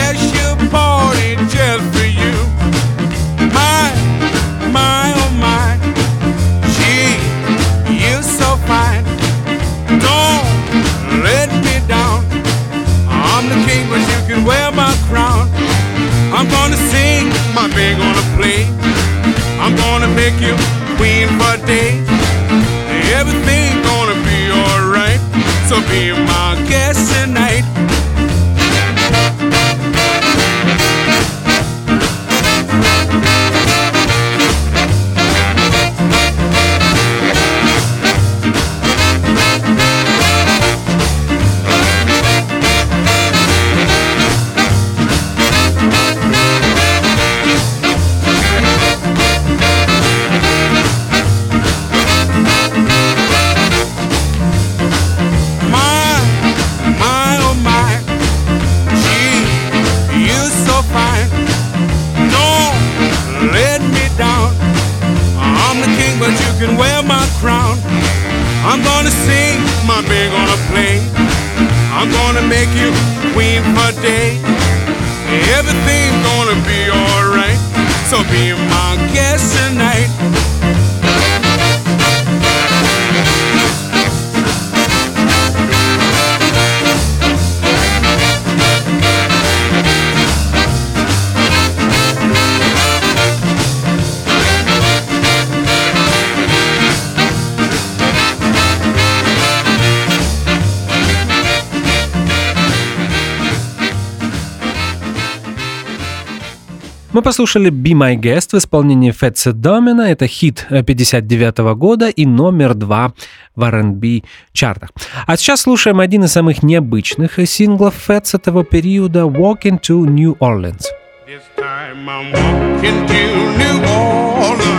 послушали 107.29 107.71
«Be 107.71 107.93
My 107.93 108.17
Guest» 108.17 108.53
в 108.53 108.55
исполнении 108.55 109.11
Фетса 109.11 109.53
Домина. 109.53 110.01
Это 110.01 110.27
хит 110.27 110.67
59 110.71 111.59
года 111.77 112.09
и 112.09 112.25
номер 112.25 112.73
два 112.73 113.13
в 113.55 113.65
R&B 113.65 114.23
чартах. 114.55 114.93
А 115.27 115.37
сейчас 115.37 115.61
слушаем 115.61 116.01
один 116.01 116.25
из 116.25 116.33
самых 116.33 116.63
необычных 116.63 117.39
синглов 117.47 117.95
Фетса 117.95 118.39
того 118.39 118.63
периода 118.65 119.25
«Walking 119.25 119.79
to 119.79 120.07
New 120.07 120.39
Orleans». 120.41 120.87
This 121.27 121.43
time 121.59 122.09
I'm 122.09 122.33
walking 122.33 123.07
to 123.07 123.59
New 123.59 123.85
Orleans. 123.85 124.78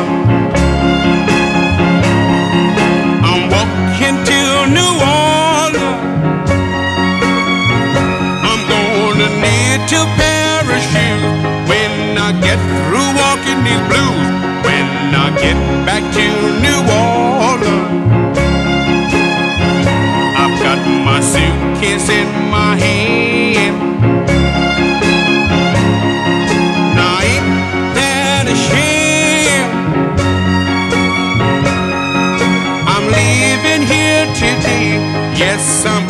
kiss 21.80 22.10
in 22.10 22.28
my 22.52 22.76
hand. 22.76 23.78
Now 26.98 27.22
ain't 27.24 27.48
that 27.96 28.46
a 28.52 28.58
shame? 28.68 29.72
I'm 32.86 33.06
leaving 33.18 33.88
here 33.88 34.26
today. 34.36 35.00
Yes, 35.40 35.86
I'm 35.86 36.09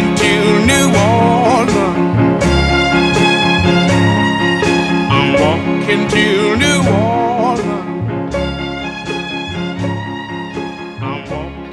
can 0.00 0.16
take. 0.16 0.27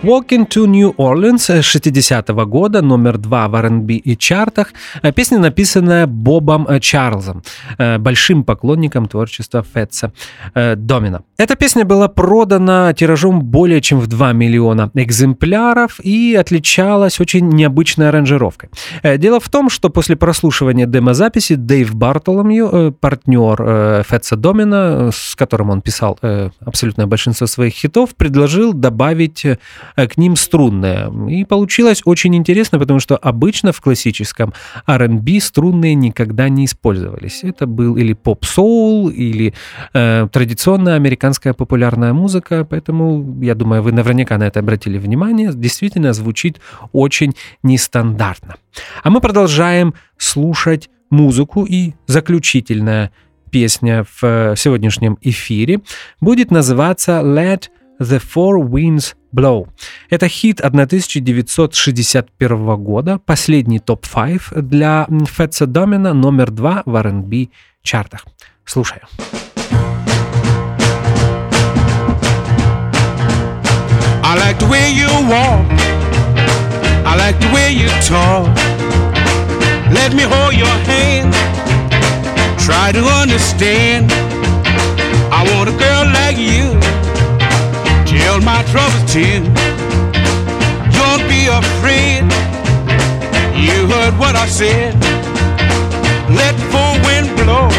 Walking. 0.06 0.46
To 0.48 0.68
New 0.68 0.94
Orleans 0.98 1.50
60-го 1.60 2.46
года, 2.46 2.82
номер 2.82 3.18
два 3.18 3.48
в 3.48 3.56
R&B 3.56 3.94
и 3.96 4.18
чартах. 4.18 4.68
Э, 5.02 5.12
Песня, 5.12 5.40
написанная 5.40 6.08
Бобом 6.08 6.68
э, 6.68 6.80
Чарльзом, 6.80 7.44
э, 7.78 7.98
большим 7.98 8.44
поклонником 8.44 9.08
творчества 9.08 9.64
Фетса 9.74 10.12
э, 10.54 10.76
Домина. 10.76 11.22
Эта 11.38 11.56
песня 11.56 11.84
была 11.86 12.08
продана 12.08 12.94
тиражом 12.94 13.42
более 13.42 13.82
чем 13.82 14.00
в 14.00 14.08
2 14.08 14.34
миллиона 14.34 14.92
экземпляров 14.94 16.00
и 16.04 16.36
отличалась 16.40 17.20
очень 17.20 17.50
необычной 17.50 18.10
аранжировкой. 18.10 18.70
Э, 19.04 19.18
Дело 19.18 19.40
в 19.40 19.50
том, 19.50 19.70
что 19.70 19.90
после 19.90 20.16
прослушивания 20.16 20.86
демозаписи 20.86 21.56
Дэйв 21.56 21.96
Бартоломью, 21.96 22.70
э, 22.72 22.92
партнер 22.92 23.56
э, 23.60 24.04
Фетса 24.08 24.36
Домина, 24.36 24.76
э, 24.76 25.12
с 25.14 25.36
которым 25.36 25.70
он 25.72 25.82
писал 25.82 26.18
э, 26.22 26.50
абсолютное 26.60 27.08
большинство 27.08 27.48
своих 27.48 27.74
хитов, 27.74 28.16
предложил 28.16 28.74
добавить 28.74 29.46
э, 29.96 30.08
к 30.08 30.18
ним 30.18 30.36
струнные. 30.36 31.12
И 31.30 31.46
получилось 31.46 32.02
очень 32.06 32.36
интересно, 32.36 32.80
потому 32.80 33.00
что 33.00 33.18
обычно 33.18 33.72
в 33.72 33.82
классическом 33.82 34.54
R&B 34.88 35.40
струнные 35.40 35.96
никогда 35.96 36.50
не 36.50 36.66
использовались. 36.66 37.44
Это 37.44 37.68
был 37.68 37.98
или 37.98 38.14
поп-соул, 38.14 39.10
или 39.10 39.54
э, 39.94 40.28
традиционная 40.32 40.96
американская 40.96 41.54
популярная 41.54 42.14
музыка, 42.14 42.66
поэтому 42.66 43.42
я 43.42 43.56
думаю, 43.56 43.82
вы 43.82 43.92
наверняка 43.92 44.38
на 44.38 44.44
это 44.44 44.60
обратили 44.60 44.98
внимание. 44.98 45.52
Действительно 45.54 46.14
звучит 46.14 46.60
очень 46.92 47.34
нестандартно. 47.64 48.56
А 49.04 49.10
мы 49.10 49.22
продолжаем 49.22 49.94
слушать 50.18 50.90
музыку 51.10 51.66
и 51.66 51.94
заключительная 52.08 53.12
песня 53.52 54.04
в 54.04 54.24
э, 54.24 54.56
сегодняшнем 54.58 55.18
эфире 55.22 55.80
будет 56.20 56.52
называться 56.52 57.22
«Let 57.24 57.70
the 58.00 58.20
Four 58.20 58.60
Winds 58.68 59.16
Blow». 59.34 59.68
Это 60.10 60.28
хит 60.28 60.60
1961 60.62 62.84
года, 62.84 63.20
последний 63.20 63.80
топ-5 63.80 64.62
для 64.62 65.08
Фетса 65.26 65.66
Домина, 65.66 66.14
номер 66.14 66.52
два 66.52 66.84
в 66.86 66.96
R&B 66.96 67.48
чартах. 67.82 68.26
Слушаю. 68.66 69.02
I 74.24 74.36
like 74.38 74.60
the 74.60 74.66
way 74.66 74.92
you 74.92 75.08
walk. 75.30 75.66
I 77.06 77.16
like 77.16 77.40
the 77.40 77.48
way 77.54 77.72
you 77.72 77.88
talk. 78.02 78.50
Let 79.94 80.14
me 80.14 80.24
hold 80.24 80.56
your 80.56 80.78
hand. 80.90 81.34
Try 82.60 82.92
to 82.92 83.06
understand. 83.22 84.12
I 85.32 85.44
want 85.54 85.70
a 85.70 85.74
girl 85.78 86.06
like 86.12 86.38
you. 86.38 86.74
Tell 88.36 88.44
my 88.44 88.64
troubles 88.64 89.14
too. 89.14 89.40
Don't 90.92 91.24
be 91.32 91.48
afraid. 91.48 92.24
You 93.56 93.88
heard 93.88 94.20
what 94.20 94.36
I 94.36 94.46
said. 94.46 94.94
Let 96.36 96.54
the 96.60 96.66
four 96.68 96.92
wind 97.08 97.32
blow. 97.40 97.70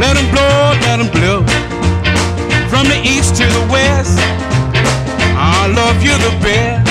Let 0.00 0.16
'em 0.16 0.30
blow, 0.32 0.72
let 0.86 0.98
'em 0.98 1.10
blow. 1.18 1.44
From 2.70 2.88
the 2.88 2.98
east 3.04 3.36
to 3.36 3.44
the 3.44 3.64
west. 3.68 4.18
I 5.36 5.66
love 5.76 6.02
you 6.02 6.16
the 6.26 6.34
best. 6.40 6.88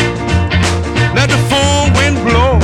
Let 1.15 1.29
the 1.33 1.41
four 1.49 1.89
wind 1.97 2.17
blow. 2.21 2.59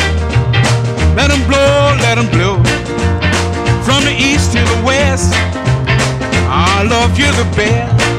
Let 1.17 1.31
'em 1.31 1.41
blow, 1.49 1.97
let 2.05 2.19
'em 2.19 2.27
blow. 2.27 2.61
From 3.87 4.05
the 4.05 4.13
east 4.13 4.51
to 4.51 4.61
the 4.71 4.81
west. 4.83 5.33
I 6.47 6.83
love 6.83 7.17
you 7.17 7.31
the 7.41 7.47
best. 7.57 8.18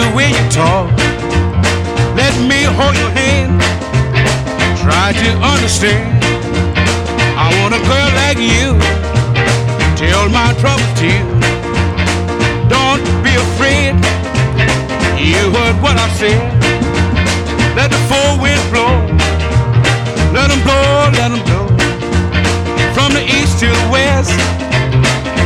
The 0.00 0.16
way 0.16 0.28
you 0.28 0.44
talk. 0.48 0.88
Let 2.16 2.32
me 2.48 2.64
hold 2.78 2.96
your 2.96 3.12
hand. 3.12 3.60
Try 4.80 5.12
to 5.12 5.30
understand. 5.52 6.24
I 7.36 7.46
want 7.60 7.74
a 7.76 7.82
girl 7.84 8.10
like 8.22 8.40
you. 8.40 8.68
Tell 10.00 10.24
my 10.32 10.50
troubles 10.60 10.92
to 11.00 11.06
you. 11.16 11.26
Don't 12.72 13.04
be 13.24 13.32
afraid. 13.46 13.92
You 15.20 15.42
heard 15.56 15.76
what 15.84 15.96
I 16.00 16.08
said. 16.20 16.40
Let 17.76 17.90
the 17.90 18.00
four 18.08 18.28
winds 18.40 18.66
blow. 18.72 18.94
Let 20.32 20.48
'em 20.50 20.60
blow, 20.66 21.10
let 21.18 21.30
'em 21.34 21.42
blow. 21.48 21.66
From 22.96 23.10
the 23.12 23.24
east 23.36 23.58
to 23.60 23.66
the 23.66 23.86
west. 23.96 24.32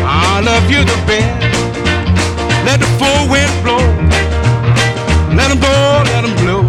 I 0.07 0.41
love 0.49 0.65
you 0.71 0.81
the 0.93 0.99
best. 1.09 1.43
Let 2.67 2.79
the 2.81 2.91
four 2.99 3.19
wind 3.33 3.53
blow. 3.65 4.14
Let 5.37 5.51
'em 5.51 5.59
blow, 5.59 6.03
let 6.13 6.25
'em 6.25 6.35
blow. 6.43 6.63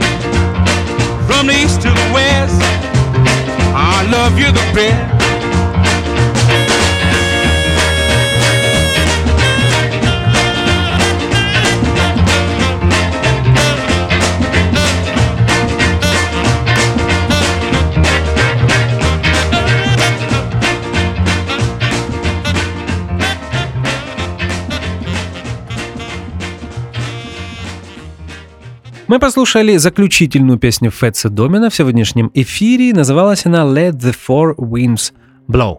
From 1.28 1.47
the 1.47 1.53
east 1.53 1.82
to 1.82 1.89
the 1.89 2.07
west. 2.13 2.61
I 3.76 4.07
love 4.09 4.39
you 4.39 4.51
the 4.51 4.66
best. 4.74 5.04
Мы 29.07 29.19
послушали 29.19 29.77
заключительную 29.77 30.57
песню 30.57 30.89
Фетса 30.89 31.29
Домина 31.29 31.69
в 31.69 31.75
сегодняшнем 31.75 32.31
эфире. 32.33 32.91
Называлась 32.91 33.45
она 33.45 33.61
«Let 33.63 33.99
the 33.99 34.15
Four 34.27 34.55
Winds 34.55 35.13
Blow». 35.47 35.77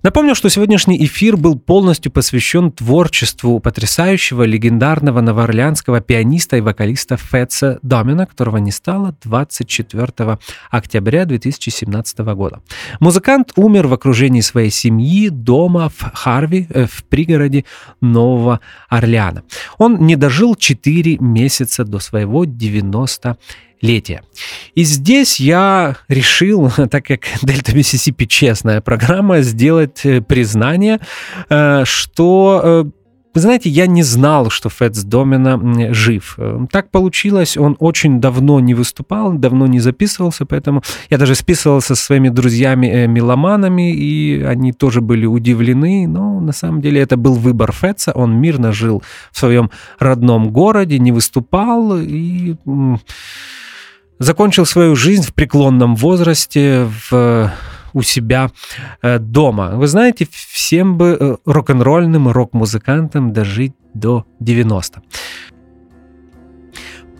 Напомню, 0.00 0.36
что 0.36 0.48
сегодняшний 0.48 1.04
эфир 1.04 1.36
был 1.36 1.58
полностью 1.58 2.12
посвящен 2.12 2.70
творчеству 2.70 3.58
потрясающего 3.58 4.44
легендарного 4.44 5.20
новоорлеанского 5.20 6.00
пианиста 6.00 6.56
и 6.56 6.60
вокалиста 6.60 7.16
Фетса 7.16 7.80
Домина, 7.82 8.24
которого 8.24 8.58
не 8.58 8.70
стало 8.70 9.16
24 9.24 10.38
октября 10.70 11.24
2017 11.24 12.18
года. 12.18 12.62
Музыкант 13.00 13.52
умер 13.56 13.88
в 13.88 13.92
окружении 13.92 14.40
своей 14.40 14.70
семьи 14.70 15.30
дома 15.30 15.88
в 15.88 16.12
Харви, 16.14 16.68
э, 16.70 16.86
в 16.86 17.02
пригороде 17.04 17.64
Нового 18.00 18.60
Орлеана. 18.88 19.42
Он 19.78 20.06
не 20.06 20.14
дожил 20.14 20.54
4 20.54 21.18
месяца 21.18 21.84
до 21.84 21.98
своего 21.98 22.44
90 22.44 23.36
летия. 23.80 24.22
И 24.74 24.84
здесь 24.84 25.40
я 25.40 25.96
решил, 26.08 26.70
так 26.90 27.04
как 27.04 27.20
Дельта 27.42 27.74
Миссисипи 27.74 28.26
честная 28.26 28.80
программа, 28.80 29.42
сделать 29.42 30.04
э, 30.04 30.20
признание, 30.20 31.00
э, 31.48 31.82
что 31.84 32.60
э, 32.62 32.84
вы 33.34 33.42
знаете, 33.42 33.68
я 33.70 33.86
не 33.86 34.02
знал, 34.02 34.50
что 34.50 34.68
Фэтс 34.68 35.04
Домина 35.04 35.94
жив. 35.94 36.36
Так 36.72 36.90
получилось, 36.90 37.56
он 37.56 37.76
очень 37.78 38.20
давно 38.20 38.58
не 38.58 38.74
выступал, 38.74 39.32
давно 39.32 39.66
не 39.66 39.78
записывался, 39.80 40.44
поэтому 40.44 40.82
я 41.08 41.18
даже 41.18 41.36
списывался 41.36 41.94
со 41.94 42.02
своими 42.02 42.30
друзьями-меломанами, 42.30 43.94
и 43.94 44.42
они 44.42 44.72
тоже 44.72 45.02
были 45.02 45.26
удивлены, 45.26 46.08
но 46.08 46.40
на 46.40 46.52
самом 46.52 46.80
деле 46.80 47.00
это 47.00 47.16
был 47.16 47.34
выбор 47.34 47.70
Фэтса, 47.70 48.10
он 48.12 48.40
мирно 48.40 48.72
жил 48.72 49.04
в 49.30 49.38
своем 49.38 49.70
родном 50.00 50.50
городе, 50.50 50.98
не 50.98 51.12
выступал, 51.12 51.96
и 51.96 52.56
закончил 54.18 54.66
свою 54.66 54.96
жизнь 54.96 55.22
в 55.22 55.34
преклонном 55.34 55.96
возрасте 55.96 56.88
в, 57.10 57.52
у 57.92 58.02
себя 58.02 58.50
э, 59.02 59.18
дома. 59.18 59.72
Вы 59.74 59.86
знаете, 59.86 60.28
всем 60.30 60.96
бы 60.98 61.16
э, 61.18 61.36
рок-н-ролльным 61.44 62.28
рок-музыкантам 62.28 63.32
дожить 63.32 63.74
до 63.94 64.24
90. 64.40 65.02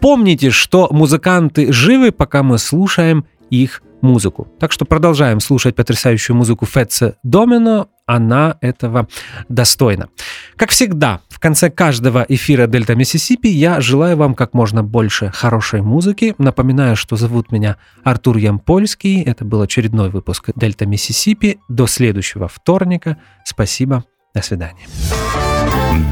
Помните, 0.01 0.51
что 0.51 0.89
музыканты 0.91 1.73
живы, 1.73 2.13
пока 2.13 2.43
мы 2.43 2.59
слушаем 2.59 3.25
их 3.51 3.83
музыку. 4.01 4.47
Так 4.61 4.73
что 4.73 4.85
продолжаем 4.85 5.41
слушать 5.41 5.75
потрясающую 5.75 6.37
музыку 6.37 6.67
Фетца 6.67 7.17
Домино. 7.23 7.89
Она 8.07 8.57
этого 8.61 9.09
достойна. 9.49 10.09
Как 10.57 10.71
всегда, 10.71 11.21
в 11.39 11.41
конце 11.41 11.71
каждого 11.71 12.27
эфира 12.29 12.67
Дельта 12.67 12.97
Миссисипи 12.97 13.47
я 13.47 13.81
желаю 13.81 14.17
вам 14.17 14.35
как 14.35 14.55
можно 14.55 14.83
больше 14.83 15.31
хорошей 15.33 15.83
музыки. 15.83 16.35
Напоминаю, 16.37 16.97
что 16.97 17.15
зовут 17.15 17.53
меня 17.53 17.77
Артур 18.03 18.39
Ямпольский. 18.39 19.23
Это 19.23 19.45
был 19.45 19.63
очередной 19.63 20.11
выпуск 20.11 20.51
Дельта 20.57 20.85
Миссисипи. 20.85 21.61
До 21.69 21.87
следующего 21.87 22.49
вторника. 22.49 23.19
Спасибо. 23.45 24.03
До 24.35 24.43
свидания. 24.43 24.85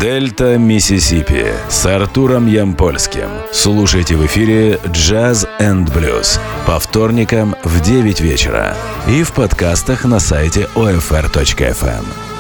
Дельта 0.01 0.59
Миссисипи 0.59 1.47
с 1.68 1.87
Артуром 1.87 2.47
Ямпольским. 2.47 3.29
Слушайте 3.51 4.14
в 4.14 4.24
эфире 4.27 4.74
Jazz 4.85 5.49
and 5.59 5.93
Blues 5.93 6.39
по 6.66 6.79
вторникам 6.79 7.57
в 7.64 7.81
9 7.81 8.20
вечера 8.20 8.77
и 9.09 9.24
в 9.24 9.33
подкастах 9.33 10.05
на 10.05 10.20
сайте 10.20 10.68
OFR.FM. 10.77 12.36